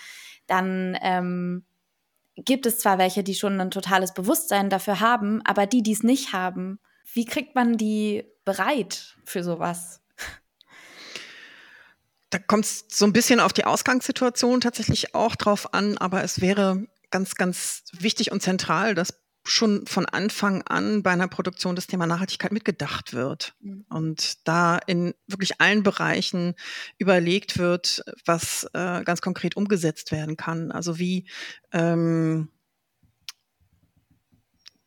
[0.46, 1.64] dann ähm,
[2.36, 6.02] gibt es zwar welche, die schon ein totales Bewusstsein dafür haben, aber die, die es
[6.02, 6.78] nicht haben,
[7.12, 10.02] wie kriegt man die bereit für sowas?
[12.30, 16.40] Da kommt es so ein bisschen auf die Ausgangssituation tatsächlich auch drauf an, aber es
[16.40, 21.86] wäre ganz, ganz wichtig und zentral, dass schon von Anfang an bei einer Produktion das
[21.86, 23.86] Thema Nachhaltigkeit mitgedacht wird mhm.
[23.88, 26.54] und da in wirklich allen Bereichen
[26.98, 30.72] überlegt wird, was äh, ganz konkret umgesetzt werden kann.
[30.72, 31.28] Also wie
[31.72, 32.48] ähm,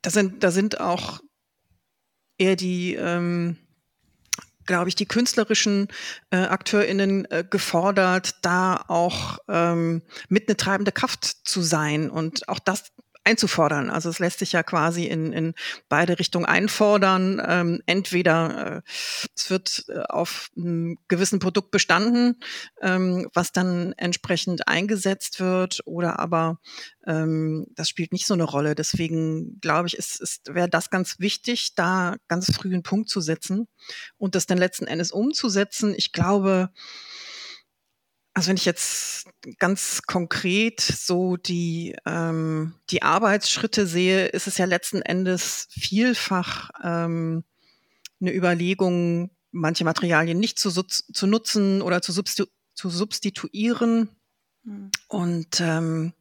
[0.01, 1.21] da sind da sind auch
[2.37, 3.57] eher die ähm,
[4.65, 5.87] glaube ich, die künstlerischen
[6.29, 12.11] äh, AkteurInnen äh, gefordert, da auch ähm, mit eine treibende Kraft zu sein.
[12.11, 12.91] Und auch das
[13.29, 13.89] einzufordern.
[13.89, 15.53] Also es lässt sich ja quasi in, in
[15.87, 17.41] beide Richtungen einfordern.
[17.45, 18.81] Ähm, entweder äh,
[19.35, 22.39] es wird äh, auf einem gewissen Produkt bestanden,
[22.81, 26.59] ähm, was dann entsprechend eingesetzt wird, oder aber
[27.05, 28.75] ähm, das spielt nicht so eine Rolle.
[28.75, 33.21] Deswegen glaube ich, ist, ist, wäre das ganz wichtig, da ganz früh einen Punkt zu
[33.21, 33.67] setzen
[34.17, 35.93] und das dann letzten Endes umzusetzen.
[35.95, 36.69] Ich glaube,
[38.33, 44.65] also wenn ich jetzt ganz konkret so die, ähm, die Arbeitsschritte sehe, ist es ja
[44.65, 47.43] letzten Endes vielfach ähm,
[48.21, 54.09] eine Überlegung, manche Materialien nicht zu, zu nutzen oder zu, substitu zu substituieren.
[54.63, 54.91] Mhm.
[55.09, 56.13] Und ähm,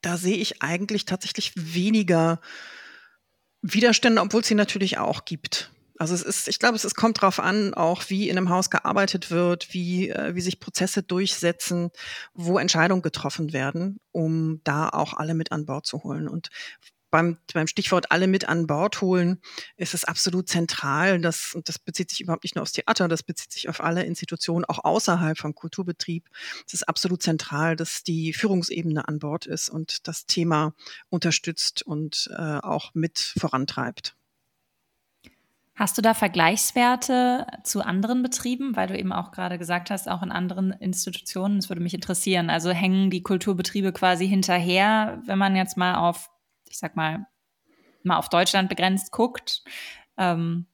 [0.00, 2.40] da sehe ich eigentlich tatsächlich weniger
[3.62, 5.70] Widerstände, obwohl es sie natürlich auch gibt.
[5.98, 8.68] Also es ist, ich glaube, es, es kommt darauf an, auch wie in einem Haus
[8.68, 11.90] gearbeitet wird, wie, äh, wie sich Prozesse durchsetzen,
[12.34, 16.28] wo Entscheidungen getroffen werden, um da auch alle mit an Bord zu holen.
[16.28, 16.50] Und
[17.14, 19.40] beim, beim Stichwort alle mit an Bord holen
[19.76, 23.22] ist es absolut zentral, dass, und das bezieht sich überhaupt nicht nur aufs Theater, das
[23.22, 26.28] bezieht sich auf alle Institutionen, auch außerhalb vom Kulturbetrieb.
[26.66, 30.74] Es ist absolut zentral, dass die Führungsebene an Bord ist und das Thema
[31.08, 34.16] unterstützt und äh, auch mit vorantreibt.
[35.76, 40.22] Hast du da Vergleichswerte zu anderen Betrieben, weil du eben auch gerade gesagt hast, auch
[40.22, 41.56] in anderen Institutionen?
[41.56, 42.48] Das würde mich interessieren.
[42.48, 46.30] Also hängen die Kulturbetriebe quasi hinterher, wenn man jetzt mal auf,
[46.68, 47.26] ich sag mal,
[48.04, 49.64] mal auf Deutschland begrenzt guckt,
[50.16, 50.66] ähm,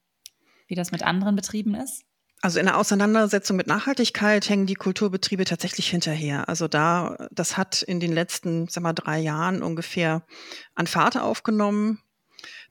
[0.67, 2.05] wie das mit anderen Betrieben ist?
[2.43, 6.49] Also in der Auseinandersetzung mit Nachhaltigkeit hängen die Kulturbetriebe tatsächlich hinterher.
[6.49, 10.27] Also da, das hat in den letzten, sag mal, drei Jahren ungefähr
[10.75, 12.01] an Fahrt aufgenommen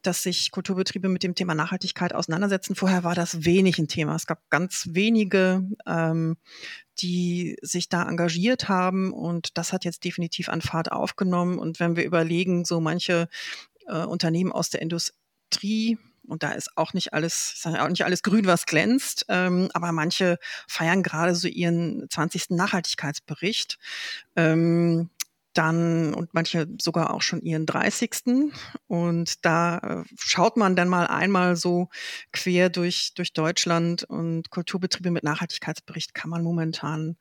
[0.02, 2.76] dass sich Kulturbetriebe mit dem Thema Nachhaltigkeit auseinandersetzen.
[2.76, 4.16] Vorher war das wenig ein Thema.
[4.16, 6.38] Es gab ganz wenige, ähm,
[7.02, 11.60] die sich da engagiert haben und das hat jetzt definitiv an Fahrt aufgenommen.
[11.60, 13.28] Und wenn wir überlegen, so manche
[13.88, 18.46] äh, Unternehmen aus der Industrie, und da ist auch nicht alles, auch nicht alles grün,
[18.46, 22.52] was glänzt, ähm, aber manche feiern gerade so ihren 20.
[22.52, 23.80] Nachhaltigkeitsbericht.
[24.36, 25.10] Ähm,
[25.60, 28.12] dann und manche sogar auch schon ihren 30.
[28.88, 31.90] Und da äh, schaut man dann mal einmal so
[32.32, 37.18] quer durch, durch Deutschland und Kulturbetriebe mit Nachhaltigkeitsbericht kann man momentan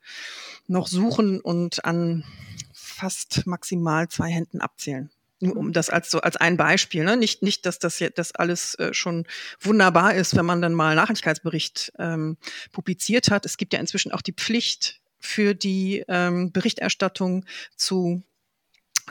[0.67, 2.23] noch suchen und an
[2.71, 5.09] fast maximal zwei Händen abzählen.
[5.41, 7.15] Um das als so als ein Beispiel, ne?
[7.15, 9.25] Nicht, nicht, dass das jetzt das alles äh, schon
[9.61, 12.37] wunderbar ist, wenn man dann mal Nachhaltigkeitsbericht ähm,
[12.73, 13.45] publiziert hat.
[13.45, 17.45] Es gibt ja inzwischen auch die Pflicht für die ähm, Berichterstattung
[17.77, 18.21] zu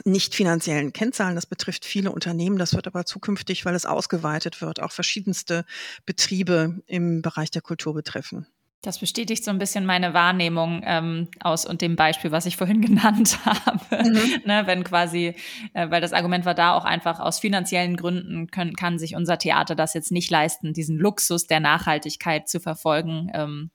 [0.05, 1.35] nicht finanziellen Kennzahlen.
[1.35, 2.57] Das betrifft viele Unternehmen.
[2.57, 5.65] Das wird aber zukünftig, weil es ausgeweitet wird, auch verschiedenste
[6.05, 8.47] Betriebe im Bereich der Kultur betreffen.
[8.81, 12.81] Das bestätigt so ein bisschen meine Wahrnehmung ähm, aus und dem Beispiel, was ich vorhin
[12.85, 14.09] genannt habe.
[14.09, 14.41] Mhm.
[14.45, 15.35] ne, wenn quasi,
[15.73, 19.37] äh, weil das Argument war da auch einfach aus finanziellen Gründen können, kann sich unser
[19.37, 23.29] Theater das jetzt nicht leisten, diesen Luxus der Nachhaltigkeit zu verfolgen.
[23.33, 23.69] Ähm,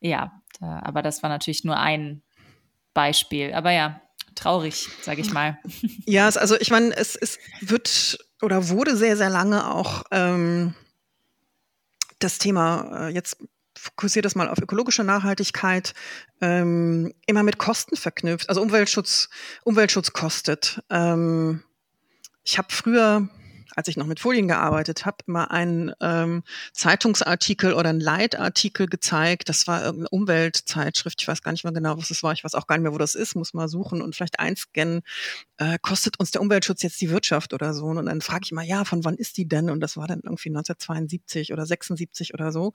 [0.00, 2.22] ja, da, aber das war natürlich nur ein
[2.94, 3.52] Beispiel.
[3.54, 4.00] Aber ja,
[4.40, 5.58] traurig, sage ich mal.
[6.06, 10.74] Ja, also ich meine, es, es wird oder wurde sehr, sehr lange auch ähm,
[12.18, 13.36] das Thema äh, jetzt
[13.76, 15.94] fokussiert das mal auf ökologische Nachhaltigkeit,
[16.40, 18.48] ähm, immer mit Kosten verknüpft.
[18.48, 19.30] Also Umweltschutz,
[19.64, 20.82] Umweltschutz kostet.
[20.90, 21.62] Ähm,
[22.42, 23.28] ich habe früher
[23.76, 29.48] als ich noch mit Folien gearbeitet habe, immer einen ähm, Zeitungsartikel oder einen Leitartikel gezeigt.
[29.48, 31.20] Das war irgendeine Umweltzeitschrift.
[31.20, 32.32] Ich weiß gar nicht mehr genau, was es war.
[32.32, 33.34] Ich weiß auch gar nicht mehr, wo das ist.
[33.34, 35.02] Muss mal suchen und vielleicht einscannen.
[35.58, 37.86] Äh, kostet uns der Umweltschutz jetzt die Wirtschaft oder so?
[37.86, 39.70] Und dann frage ich mal, ja, von wann ist die denn?
[39.70, 42.72] Und das war dann irgendwie 1972 oder 76 oder so.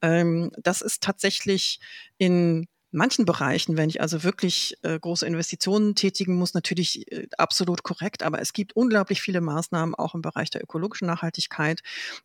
[0.00, 1.80] Ähm, das ist tatsächlich
[2.18, 7.82] in manchen Bereichen, wenn ich also wirklich äh, große Investitionen tätigen muss, natürlich äh, absolut
[7.82, 8.22] korrekt.
[8.22, 11.82] Aber es gibt unglaublich viele Maßnahmen auch im Bereich der ökologischen Nachhaltigkeit,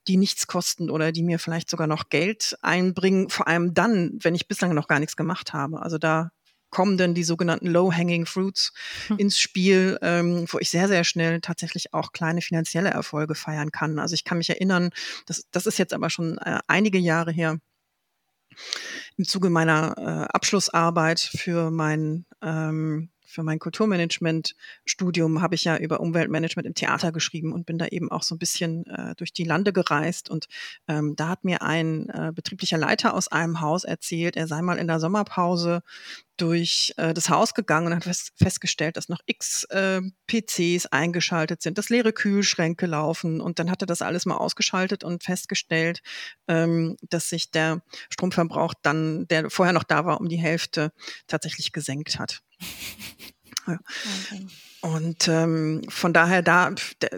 [0.07, 3.29] die nichts kosten oder die mir vielleicht sogar noch Geld einbringen.
[3.29, 5.81] Vor allem dann, wenn ich bislang noch gar nichts gemacht habe.
[5.81, 6.31] Also da
[6.69, 8.73] kommen dann die sogenannten Low-Hanging Fruits
[9.07, 9.17] hm.
[9.17, 13.99] ins Spiel, ähm, wo ich sehr, sehr schnell tatsächlich auch kleine finanzielle Erfolge feiern kann.
[13.99, 14.89] Also ich kann mich erinnern,
[15.25, 17.59] das, das ist jetzt aber schon äh, einige Jahre her,
[19.17, 25.99] im Zuge meiner äh, Abschlussarbeit für mein ähm, für mein Kulturmanagement-Studium habe ich ja über
[25.99, 29.43] Umweltmanagement im Theater geschrieben und bin da eben auch so ein bisschen äh, durch die
[29.43, 30.31] Lande gereist.
[30.31, 30.47] Und
[30.87, 34.79] ähm, da hat mir ein äh, betrieblicher Leiter aus einem Haus erzählt, er sei mal
[34.79, 35.83] in der Sommerpause
[36.37, 41.61] durch äh, das Haus gegangen und hat fest, festgestellt, dass noch x äh, PCs eingeschaltet
[41.61, 43.39] sind, dass leere Kühlschränke laufen.
[43.39, 46.01] Und dann hat er das alles mal ausgeschaltet und festgestellt,
[46.47, 50.91] ähm, dass sich der Stromverbrauch dann, der vorher noch da war, um die Hälfte
[51.27, 52.41] tatsächlich gesenkt hat.
[53.67, 53.79] Ja.
[54.81, 56.73] Und ähm, von daher da,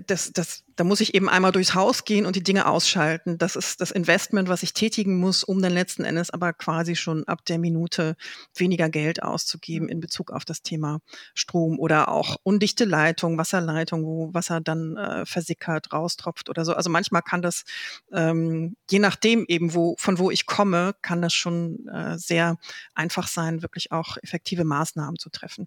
[0.08, 3.38] das, das, da muss ich eben einmal durchs Haus gehen und die Dinge ausschalten.
[3.38, 7.26] Das ist das Investment, was ich tätigen muss, um dann letzten Endes aber quasi schon
[7.26, 8.16] ab der Minute
[8.56, 11.02] weniger Geld auszugeben in Bezug auf das Thema
[11.34, 16.74] Strom oder auch undichte Leitung, Wasserleitung, wo Wasser dann äh, versickert, raustropft oder so.
[16.74, 17.66] Also manchmal kann das,
[18.14, 22.56] ähm, je nachdem eben, wo, von wo ich komme, kann das schon äh, sehr
[22.94, 25.66] einfach sein, wirklich auch effektive Maßnahmen zu treffen.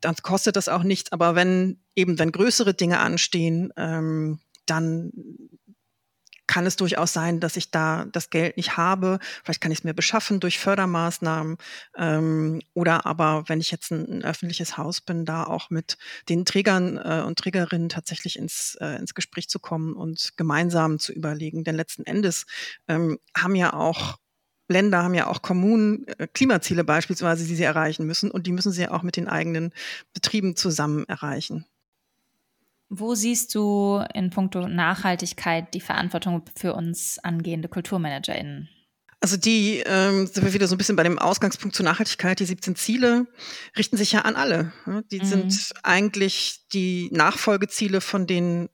[0.00, 4.38] Dann kostet das auch nichts, aber wenn eben, wenn größere Dinge anstehen, ähm,
[4.72, 5.12] dann
[6.46, 9.20] kann es durchaus sein, dass ich da das Geld nicht habe.
[9.42, 11.56] Vielleicht kann ich es mir beschaffen durch Fördermaßnahmen.
[11.96, 15.96] Ähm, oder aber, wenn ich jetzt ein, ein, öffentliches Haus bin, da auch mit
[16.28, 21.12] den Trägern äh, und Trägerinnen tatsächlich ins, äh, ins Gespräch zu kommen und gemeinsam zu
[21.12, 21.64] überlegen.
[21.64, 22.44] Denn letzten Endes
[22.88, 24.18] ähm, haben ja auch
[24.68, 28.30] Länder haben ja auch Kommunen äh, Klimaziele beispielsweise, die sie erreichen müssen.
[28.30, 29.72] Und die müssen sie ja auch mit den eigenen
[30.12, 31.66] Betrieben zusammen erreichen.
[32.94, 38.68] Wo siehst du in puncto Nachhaltigkeit die Verantwortung für uns angehende KulturmanagerInnen?
[39.18, 42.38] Also die ähm, sind wir wieder so ein bisschen bei dem Ausgangspunkt zur Nachhaltigkeit.
[42.38, 43.26] Die 17 Ziele
[43.78, 44.74] richten sich ja an alle.
[45.10, 45.24] Die mhm.
[45.24, 48.68] sind eigentlich die Nachfolgeziele von den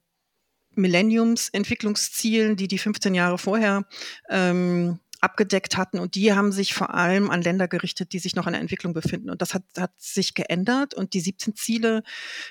[0.75, 3.85] Millenniums-Entwicklungszielen, die die 15 Jahre vorher
[4.27, 5.99] ähm, abgedeckt hatten.
[5.99, 8.93] Und die haben sich vor allem an Länder gerichtet, die sich noch in der Entwicklung
[8.93, 9.29] befinden.
[9.29, 10.93] Und das hat, hat sich geändert.
[10.93, 12.03] Und die 17 Ziele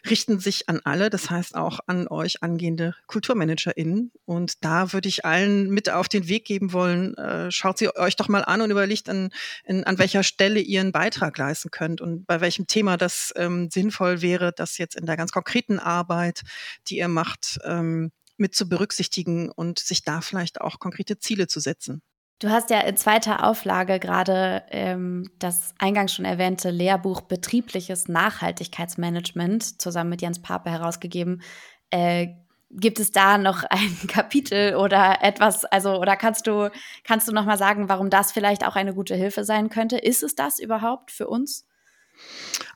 [0.09, 4.13] richten sich an alle, das heißt auch an euch angehende KulturmanagerInnen.
[4.25, 8.17] Und da würde ich allen mit auf den Weg geben wollen, äh, schaut sie euch
[8.17, 9.31] doch mal an und überlegt, an,
[9.65, 13.71] in, an welcher Stelle ihr einen Beitrag leisten könnt und bei welchem Thema das ähm,
[13.71, 16.43] sinnvoll wäre, das jetzt in der ganz konkreten Arbeit,
[16.89, 21.61] die ihr macht, ähm, mit zu berücksichtigen und sich da vielleicht auch konkrete Ziele zu
[21.61, 22.03] setzen.
[22.41, 29.83] Du hast ja in zweiter Auflage gerade ähm, das eingangs schon erwähnte Lehrbuch Betriebliches Nachhaltigkeitsmanagement
[29.83, 31.43] zusammen mit Jens Pape herausgegeben.
[31.91, 32.29] Äh,
[32.71, 36.71] gibt es da noch ein Kapitel oder etwas, also oder kannst du
[37.03, 39.99] kannst du noch sagen, warum das vielleicht auch eine gute Hilfe sein könnte?
[39.99, 41.67] Ist es das überhaupt für uns?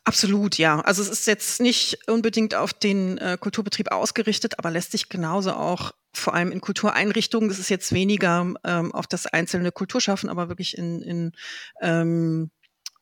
[0.05, 0.81] Absolut, ja.
[0.81, 5.53] Also es ist jetzt nicht unbedingt auf den äh, Kulturbetrieb ausgerichtet, aber lässt sich genauso
[5.53, 10.49] auch vor allem in Kultureinrichtungen, das ist jetzt weniger ähm, auf das einzelne Kulturschaffen, aber
[10.49, 11.33] wirklich in, in
[11.81, 12.51] ähm,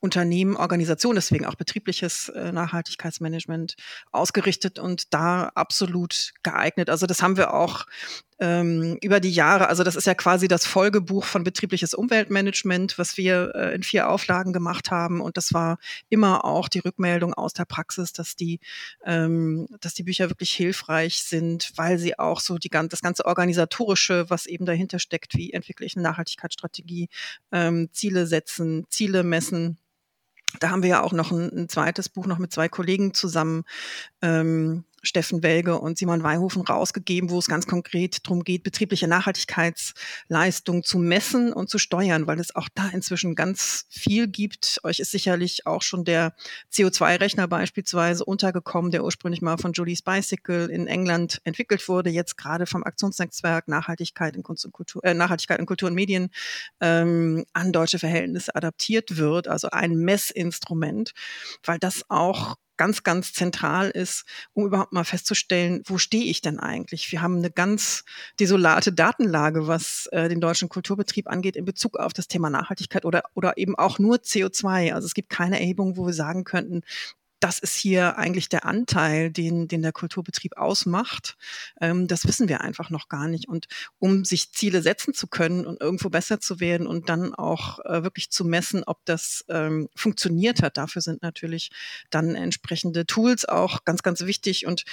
[0.01, 3.77] Unternehmen, Organisationen, deswegen auch betriebliches äh, Nachhaltigkeitsmanagement
[4.13, 6.89] ausgerichtet und da absolut geeignet.
[6.89, 7.85] Also das haben wir auch
[8.41, 13.18] ähm, über die Jahre, also das ist ja quasi das Folgebuch von betriebliches Umweltmanagement, was
[13.18, 15.20] wir äh, in vier Auflagen gemacht haben.
[15.20, 15.78] Und das war
[16.09, 18.59] immer auch die Rückmeldung aus der Praxis, dass die,
[19.05, 24.30] ähm, dass die Bücher wirklich hilfreich sind, weil sie auch so die, das ganze organisatorische,
[24.30, 27.09] was eben dahinter steckt, wie entwickle ich eine Nachhaltigkeitsstrategie,
[27.53, 29.76] ähm, Ziele setzen, Ziele messen,
[30.59, 33.62] da haben wir ja auch noch ein, ein, zweites Buch noch mit zwei Kollegen zusammen
[34.22, 40.83] ähm, Steffen Welge und Simon Weihofen rausgegeben, wo es ganz konkret darum geht, betriebliche Nachhaltigkeitsleistung
[40.83, 44.81] zu messen und zu steuern, weil es auch da inzwischen ganz viel gibt.
[44.85, 46.35] Euch ist sicherlich auch schon der
[46.73, 52.67] CO2-Rechner beispielsweise untergekommen, der ursprünglich mal von Julie's Bicycle in England entwickelt wurde, jetzt gerade
[52.67, 56.31] vom Aktionsnetzwerk Nachhaltigkeit in Kunst und Kultur, äh, Nachhaltigkeit in Kultur und Medien
[56.81, 61.13] ähm, an deutsche Verhältnisse adaptiert wird, also ein Messinstrument,
[61.65, 64.24] weil das auch ganz, ganz zentral ist,
[64.55, 67.12] um überhaupt mal festzustellen, wo stehe ich denn eigentlich?
[67.12, 68.05] Wir haben eine ganz
[68.41, 73.24] desolate Datenlage, was äh, den deutschen Kulturbetrieb angeht in Bezug auf das Thema Nachhaltigkeit oder,
[73.35, 74.95] oder eben auch nur CO2.
[74.95, 76.81] Also es gibt keine Erhebung, wo wir sagen könnten,
[77.41, 81.36] das ist hier eigentlich der Anteil, den, den der Kulturbetrieb ausmacht.
[81.80, 83.49] Ähm, das wissen wir einfach noch gar nicht.
[83.49, 83.66] Und
[83.99, 88.05] um sich Ziele setzen zu können und irgendwo besser zu werden und dann auch äh,
[88.05, 91.70] wirklich zu messen, ob das ähm, funktioniert hat, dafür sind natürlich
[92.11, 94.66] dann entsprechende Tools auch ganz, ganz wichtig.
[94.66, 94.84] Und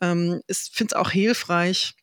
[0.00, 1.94] ähm, ich finde es auch hilfreich,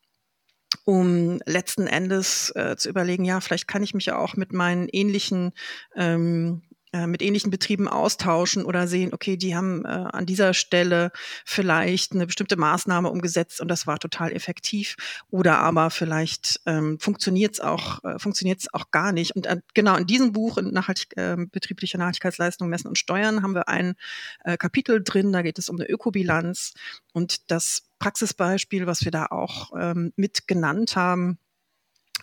[0.83, 4.87] um letzten Endes äh, zu überlegen, ja, vielleicht kann ich mich ja auch mit meinen
[4.89, 5.51] ähnlichen
[5.95, 6.70] ähm, äh,
[7.07, 11.11] mit ähnlichen Betrieben austauschen oder sehen, okay, die haben äh, an dieser Stelle
[11.45, 14.95] vielleicht eine bestimmte Maßnahme umgesetzt und das war total effektiv
[15.29, 19.35] oder aber vielleicht ähm, funktioniert es auch äh, funktioniert es auch gar nicht.
[19.35, 23.55] Und äh, genau in diesem Buch in Nachhaltig, äh, betriebliche Nachhaltigkeitsleistung messen und steuern haben
[23.55, 23.95] wir ein
[24.43, 26.73] äh, Kapitel drin, da geht es um eine Ökobilanz
[27.13, 31.37] und das Praxisbeispiel, was wir da auch ähm, mit genannt haben,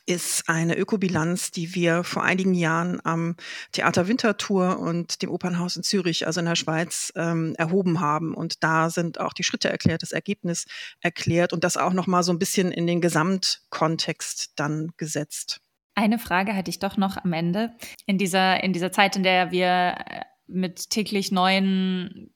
[0.09, 3.37] ist eine Ökobilanz, die wir vor einigen Jahren am
[3.73, 8.35] Theater Winterthur und dem Opernhaus in Zürich, also in der Schweiz, ähm, erhoben haben.
[8.35, 10.67] Und da sind auch die Schritte erklärt, das Ergebnis
[11.01, 15.61] erklärt und das auch nochmal so ein bisschen in den Gesamtkontext dann gesetzt.
[15.95, 17.77] Eine Frage hatte ich doch noch am Ende.
[18.07, 19.67] In dieser, in dieser Zeit, in der wir
[20.07, 22.31] äh, mit täglich neuen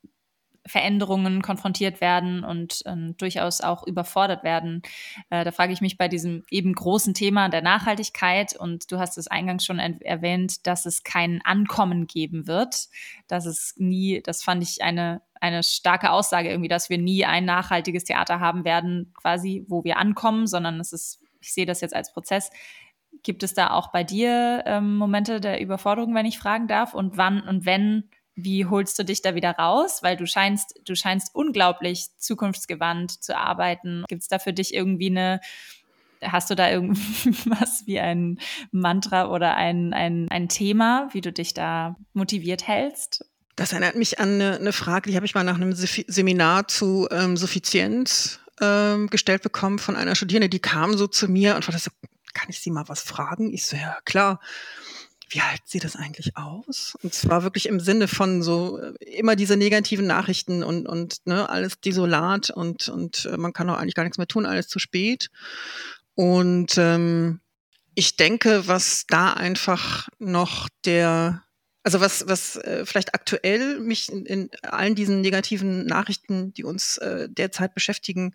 [0.67, 4.83] Veränderungen konfrontiert werden und äh, durchaus auch überfordert werden.
[5.31, 9.19] Äh, da frage ich mich bei diesem eben großen Thema der Nachhaltigkeit und du hast
[9.19, 12.89] es eingangs schon erwähnt, dass es kein Ankommen geben wird,
[13.27, 17.45] dass es nie, das fand ich eine eine starke Aussage irgendwie, dass wir nie ein
[17.45, 21.97] nachhaltiges Theater haben werden, quasi, wo wir ankommen, sondern es ist, ich sehe das jetzt
[21.97, 22.51] als Prozess.
[23.25, 26.95] Gibt es da auch bei dir ähm, Momente der Überforderung, wenn ich fragen darf?
[26.95, 30.03] Und wann und wenn wie holst du dich da wieder raus?
[30.03, 34.05] Weil du scheinst, du scheinst unglaublich zukunftsgewandt zu arbeiten.
[34.09, 35.41] Gibt es da für dich irgendwie eine,
[36.23, 38.39] hast du da irgendwas wie ein
[38.71, 43.25] Mantra oder ein, ein, ein Thema, wie du dich da motiviert hältst?
[43.57, 47.07] Das erinnert mich an eine, eine Frage, die habe ich mal nach einem Seminar zu
[47.11, 51.79] ähm, Suffizienz ähm, gestellt bekommen von einer Studierende, die kam so zu mir und war
[51.79, 51.91] so,
[52.33, 53.53] kann ich sie mal was fragen?
[53.53, 54.41] Ich so, ja, klar
[55.33, 56.95] wie halten Sie das eigentlich aus?
[57.03, 61.49] Und zwar wirklich im Sinne von so äh, immer diese negativen Nachrichten und, und ne,
[61.49, 64.79] alles desolat und, und äh, man kann auch eigentlich gar nichts mehr tun, alles zu
[64.79, 65.31] spät.
[66.15, 67.41] Und ähm,
[67.95, 71.43] ich denke, was da einfach noch der
[71.85, 76.99] also was, was äh, vielleicht aktuell mich in, in allen diesen negativen Nachrichten, die uns
[76.99, 78.35] äh, derzeit beschäftigen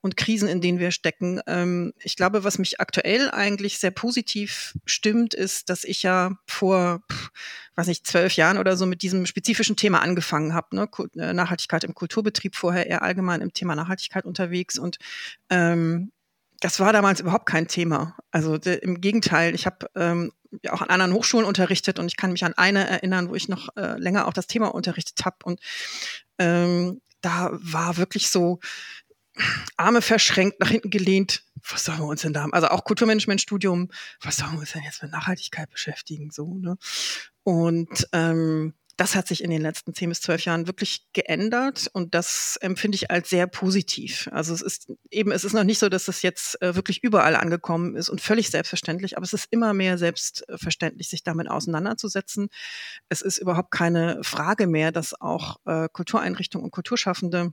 [0.00, 4.74] und Krisen, in denen wir stecken, ähm, ich glaube, was mich aktuell eigentlich sehr positiv
[4.84, 7.02] stimmt, ist, dass ich ja vor,
[7.74, 10.76] weiß nicht, zwölf Jahren oder so mit diesem spezifischen Thema angefangen habe.
[10.76, 10.88] Ne?
[11.16, 14.98] Äh, Nachhaltigkeit im Kulturbetrieb, vorher eher allgemein im Thema Nachhaltigkeit unterwegs und
[15.50, 16.12] ähm,
[16.60, 18.16] das war damals überhaupt kein Thema.
[18.30, 20.32] Also de, im Gegenteil, ich habe ähm,
[20.68, 23.68] auch an anderen Hochschulen unterrichtet und ich kann mich an eine erinnern, wo ich noch
[23.76, 25.36] äh, länger auch das Thema unterrichtet habe.
[25.44, 25.60] Und
[26.38, 28.60] ähm, da war wirklich so
[29.76, 31.44] Arme verschränkt, nach hinten gelehnt.
[31.68, 32.46] Was sollen wir uns denn da?
[32.52, 33.90] Also auch Kulturmanagementstudium,
[34.20, 36.30] was sollen wir uns denn jetzt mit Nachhaltigkeit beschäftigen?
[36.30, 36.78] So, ne?
[37.42, 42.14] Und ähm, das hat sich in den letzten zehn bis zwölf Jahren wirklich geändert und
[42.14, 44.28] das empfinde ich als sehr positiv.
[44.32, 47.36] Also es ist eben, es ist noch nicht so, dass es jetzt äh, wirklich überall
[47.36, 52.48] angekommen ist und völlig selbstverständlich, aber es ist immer mehr selbstverständlich, sich damit auseinanderzusetzen.
[53.10, 57.52] Es ist überhaupt keine Frage mehr, dass auch äh, Kultureinrichtungen und Kulturschaffende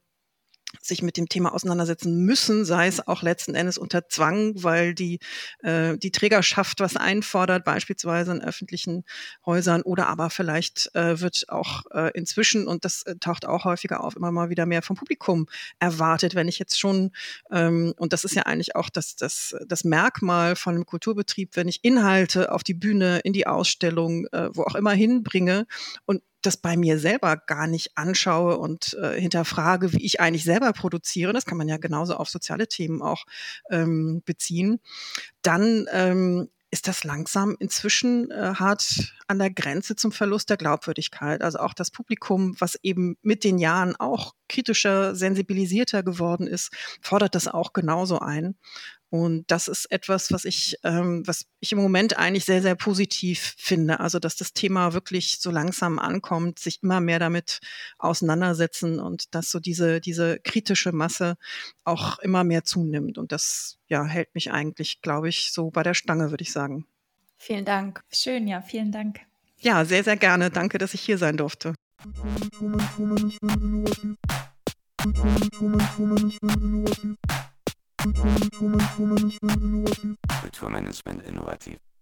[0.81, 5.19] sich mit dem Thema auseinandersetzen müssen, sei es auch letzten Endes unter Zwang, weil die,
[5.59, 9.03] äh, die Trägerschaft was einfordert, beispielsweise in öffentlichen
[9.45, 14.03] Häusern, oder aber vielleicht äh, wird auch äh, inzwischen, und das äh, taucht auch häufiger
[14.03, 15.47] auf, immer mal wieder mehr vom Publikum
[15.79, 16.35] erwartet.
[16.35, 17.11] Wenn ich jetzt schon,
[17.51, 21.67] ähm, und das ist ja eigentlich auch das, das, das Merkmal von einem Kulturbetrieb, wenn
[21.67, 25.65] ich Inhalte auf die Bühne, in die Ausstellung, äh, wo auch immer hinbringe
[26.05, 30.71] und das bei mir selber gar nicht anschaue und äh, hinterfrage, wie ich eigentlich selber
[30.73, 33.25] produziere, das kann man ja genauso auf soziale Themen auch
[33.69, 34.79] ähm, beziehen,
[35.41, 41.43] dann ähm, ist das langsam inzwischen äh, hart an der Grenze zum Verlust der Glaubwürdigkeit.
[41.43, 47.35] Also auch das Publikum, was eben mit den Jahren auch kritischer, sensibilisierter geworden ist, fordert
[47.35, 48.55] das auch genauso ein.
[49.13, 53.53] Und das ist etwas, was ich, ähm, was ich im Moment eigentlich sehr, sehr positiv
[53.59, 53.99] finde.
[53.99, 57.59] Also, dass das Thema wirklich so langsam ankommt, sich immer mehr damit
[57.99, 61.37] auseinandersetzen und dass so diese, diese kritische Masse
[61.83, 63.19] auch immer mehr zunimmt.
[63.19, 66.87] Und das, ja, hält mich eigentlich, glaube ich, so bei der Stange, würde ich sagen.
[67.37, 68.01] Vielen Dank.
[68.11, 69.19] Schön, ja, vielen Dank.
[69.59, 70.49] Ja, sehr, sehr gerne.
[70.49, 71.75] Danke, dass ich hier sein durfte.
[80.41, 81.92] Kulturmanagement innovativ.